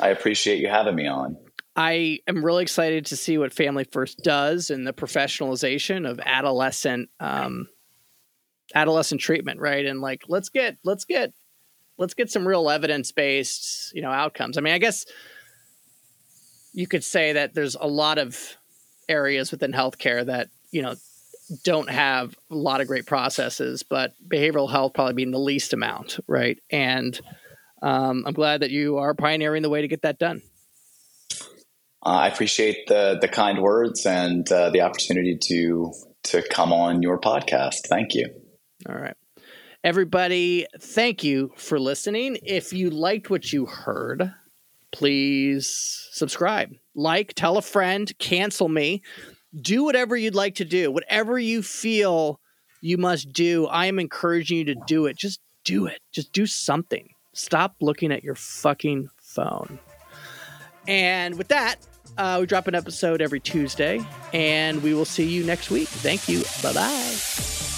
I 0.00 0.08
appreciate 0.08 0.60
you 0.60 0.68
having 0.68 0.94
me 0.94 1.06
on. 1.06 1.36
I 1.76 2.20
am 2.28 2.44
really 2.44 2.62
excited 2.62 3.06
to 3.06 3.16
see 3.16 3.36
what 3.36 3.52
Family 3.52 3.84
First 3.84 4.22
does 4.22 4.70
in 4.70 4.84
the 4.84 4.92
professionalization 4.92 6.08
of 6.08 6.20
adolescent 6.24 7.10
um, 7.18 7.68
adolescent 8.74 9.20
treatment, 9.20 9.60
right? 9.60 9.84
And 9.86 10.00
like, 10.00 10.24
let's 10.28 10.48
get 10.48 10.76
let's 10.84 11.04
get 11.04 11.32
let's 11.98 12.14
get 12.14 12.30
some 12.30 12.46
real 12.46 12.68
evidence 12.68 13.12
based, 13.12 13.94
you 13.94 14.02
know, 14.02 14.10
outcomes. 14.10 14.58
I 14.58 14.60
mean, 14.60 14.74
I 14.74 14.78
guess 14.78 15.06
you 16.72 16.86
could 16.86 17.04
say 17.04 17.34
that 17.34 17.54
there's 17.54 17.76
a 17.76 17.86
lot 17.86 18.18
of 18.18 18.56
areas 19.08 19.50
within 19.50 19.72
healthcare 19.72 20.26
that 20.26 20.48
you 20.70 20.82
know 20.82 20.94
don't 21.62 21.90
have 21.90 22.34
a 22.50 22.54
lot 22.54 22.80
of 22.80 22.88
great 22.88 23.06
processes, 23.06 23.82
but 23.82 24.12
behavioral 24.26 24.70
health 24.70 24.94
probably 24.94 25.14
being 25.14 25.30
the 25.30 25.38
least 25.38 25.72
amount, 25.72 26.18
right? 26.26 26.58
And 26.70 27.18
um, 27.82 28.24
I'm 28.26 28.32
glad 28.32 28.60
that 28.60 28.70
you 28.70 28.98
are 28.98 29.14
pioneering 29.14 29.62
the 29.62 29.68
way 29.68 29.82
to 29.82 29.88
get 29.88 30.02
that 30.02 30.18
done. 30.18 30.42
Uh, 32.04 32.10
I 32.10 32.28
appreciate 32.28 32.86
the 32.86 33.18
the 33.20 33.28
kind 33.28 33.60
words 33.60 34.04
and 34.04 34.50
uh, 34.50 34.70
the 34.70 34.82
opportunity 34.82 35.38
to 35.48 35.92
to 36.24 36.42
come 36.42 36.72
on 36.72 37.02
your 37.02 37.20
podcast. 37.20 37.86
Thank 37.88 38.14
you. 38.14 38.43
All 38.88 38.96
right. 38.96 39.16
Everybody, 39.82 40.66
thank 40.80 41.22
you 41.22 41.52
for 41.56 41.78
listening. 41.78 42.38
If 42.42 42.72
you 42.72 42.88
liked 42.88 43.28
what 43.28 43.52
you 43.52 43.66
heard, 43.66 44.32
please 44.92 46.08
subscribe, 46.12 46.72
like, 46.94 47.34
tell 47.34 47.58
a 47.58 47.62
friend, 47.62 48.10
cancel 48.18 48.68
me. 48.68 49.02
Do 49.60 49.84
whatever 49.84 50.16
you'd 50.16 50.34
like 50.34 50.54
to 50.56 50.64
do. 50.64 50.90
Whatever 50.90 51.38
you 51.38 51.62
feel 51.62 52.40
you 52.80 52.96
must 52.96 53.32
do, 53.32 53.66
I 53.66 53.86
am 53.86 53.98
encouraging 53.98 54.58
you 54.58 54.64
to 54.66 54.74
do 54.86 55.06
it. 55.06 55.16
Just 55.16 55.40
do 55.64 55.86
it. 55.86 56.00
Just 56.12 56.32
do 56.32 56.46
something. 56.46 57.10
Stop 57.34 57.76
looking 57.80 58.10
at 58.10 58.24
your 58.24 58.34
fucking 58.34 59.08
phone. 59.20 59.78
And 60.88 61.36
with 61.36 61.48
that, 61.48 61.76
uh, 62.16 62.38
we 62.40 62.46
drop 62.46 62.68
an 62.68 62.74
episode 62.74 63.20
every 63.20 63.40
Tuesday, 63.40 64.00
and 64.32 64.82
we 64.82 64.94
will 64.94 65.04
see 65.04 65.28
you 65.28 65.44
next 65.44 65.70
week. 65.70 65.88
Thank 65.88 66.28
you. 66.28 66.42
Bye 66.62 66.72
bye. 66.72 67.73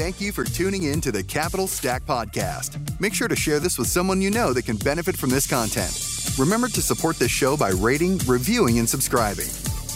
Thank 0.00 0.18
you 0.18 0.32
for 0.32 0.44
tuning 0.44 0.84
in 0.84 1.02
to 1.02 1.12
the 1.12 1.22
Capital 1.22 1.66
Stack 1.66 2.06
Podcast. 2.06 2.80
Make 3.02 3.12
sure 3.12 3.28
to 3.28 3.36
share 3.36 3.60
this 3.60 3.76
with 3.76 3.86
someone 3.86 4.22
you 4.22 4.30
know 4.30 4.54
that 4.54 4.64
can 4.64 4.78
benefit 4.78 5.14
from 5.14 5.28
this 5.28 5.46
content. 5.46 5.92
Remember 6.38 6.68
to 6.68 6.80
support 6.80 7.18
this 7.18 7.30
show 7.30 7.54
by 7.54 7.68
rating, 7.68 8.16
reviewing, 8.26 8.78
and 8.78 8.88
subscribing. 8.88 9.48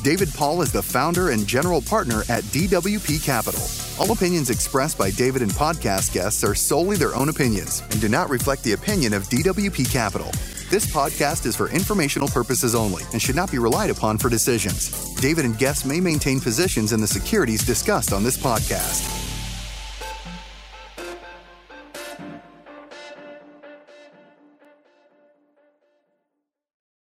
David 0.02 0.28
Paul 0.34 0.60
is 0.60 0.70
the 0.70 0.82
founder 0.82 1.30
and 1.30 1.46
general 1.46 1.80
partner 1.80 2.20
at 2.28 2.44
DWP 2.52 3.24
Capital. 3.24 3.62
All 3.98 4.12
opinions 4.12 4.50
expressed 4.50 4.98
by 4.98 5.10
David 5.10 5.40
and 5.40 5.50
podcast 5.52 6.12
guests 6.12 6.44
are 6.44 6.54
solely 6.54 6.98
their 6.98 7.14
own 7.14 7.30
opinions 7.30 7.80
and 7.90 7.98
do 7.98 8.10
not 8.10 8.28
reflect 8.28 8.62
the 8.62 8.72
opinion 8.72 9.14
of 9.14 9.22
DWP 9.30 9.90
Capital. 9.90 10.30
This 10.68 10.84
podcast 10.84 11.46
is 11.46 11.56
for 11.56 11.70
informational 11.70 12.28
purposes 12.28 12.74
only 12.74 13.04
and 13.14 13.22
should 13.22 13.36
not 13.36 13.50
be 13.50 13.58
relied 13.58 13.88
upon 13.88 14.18
for 14.18 14.28
decisions. 14.28 15.14
David 15.14 15.46
and 15.46 15.56
guests 15.56 15.86
may 15.86 15.98
maintain 15.98 16.40
positions 16.40 16.92
in 16.92 17.00
the 17.00 17.06
securities 17.06 17.64
discussed 17.64 18.12
on 18.12 18.22
this 18.22 18.36
podcast. 18.36 19.24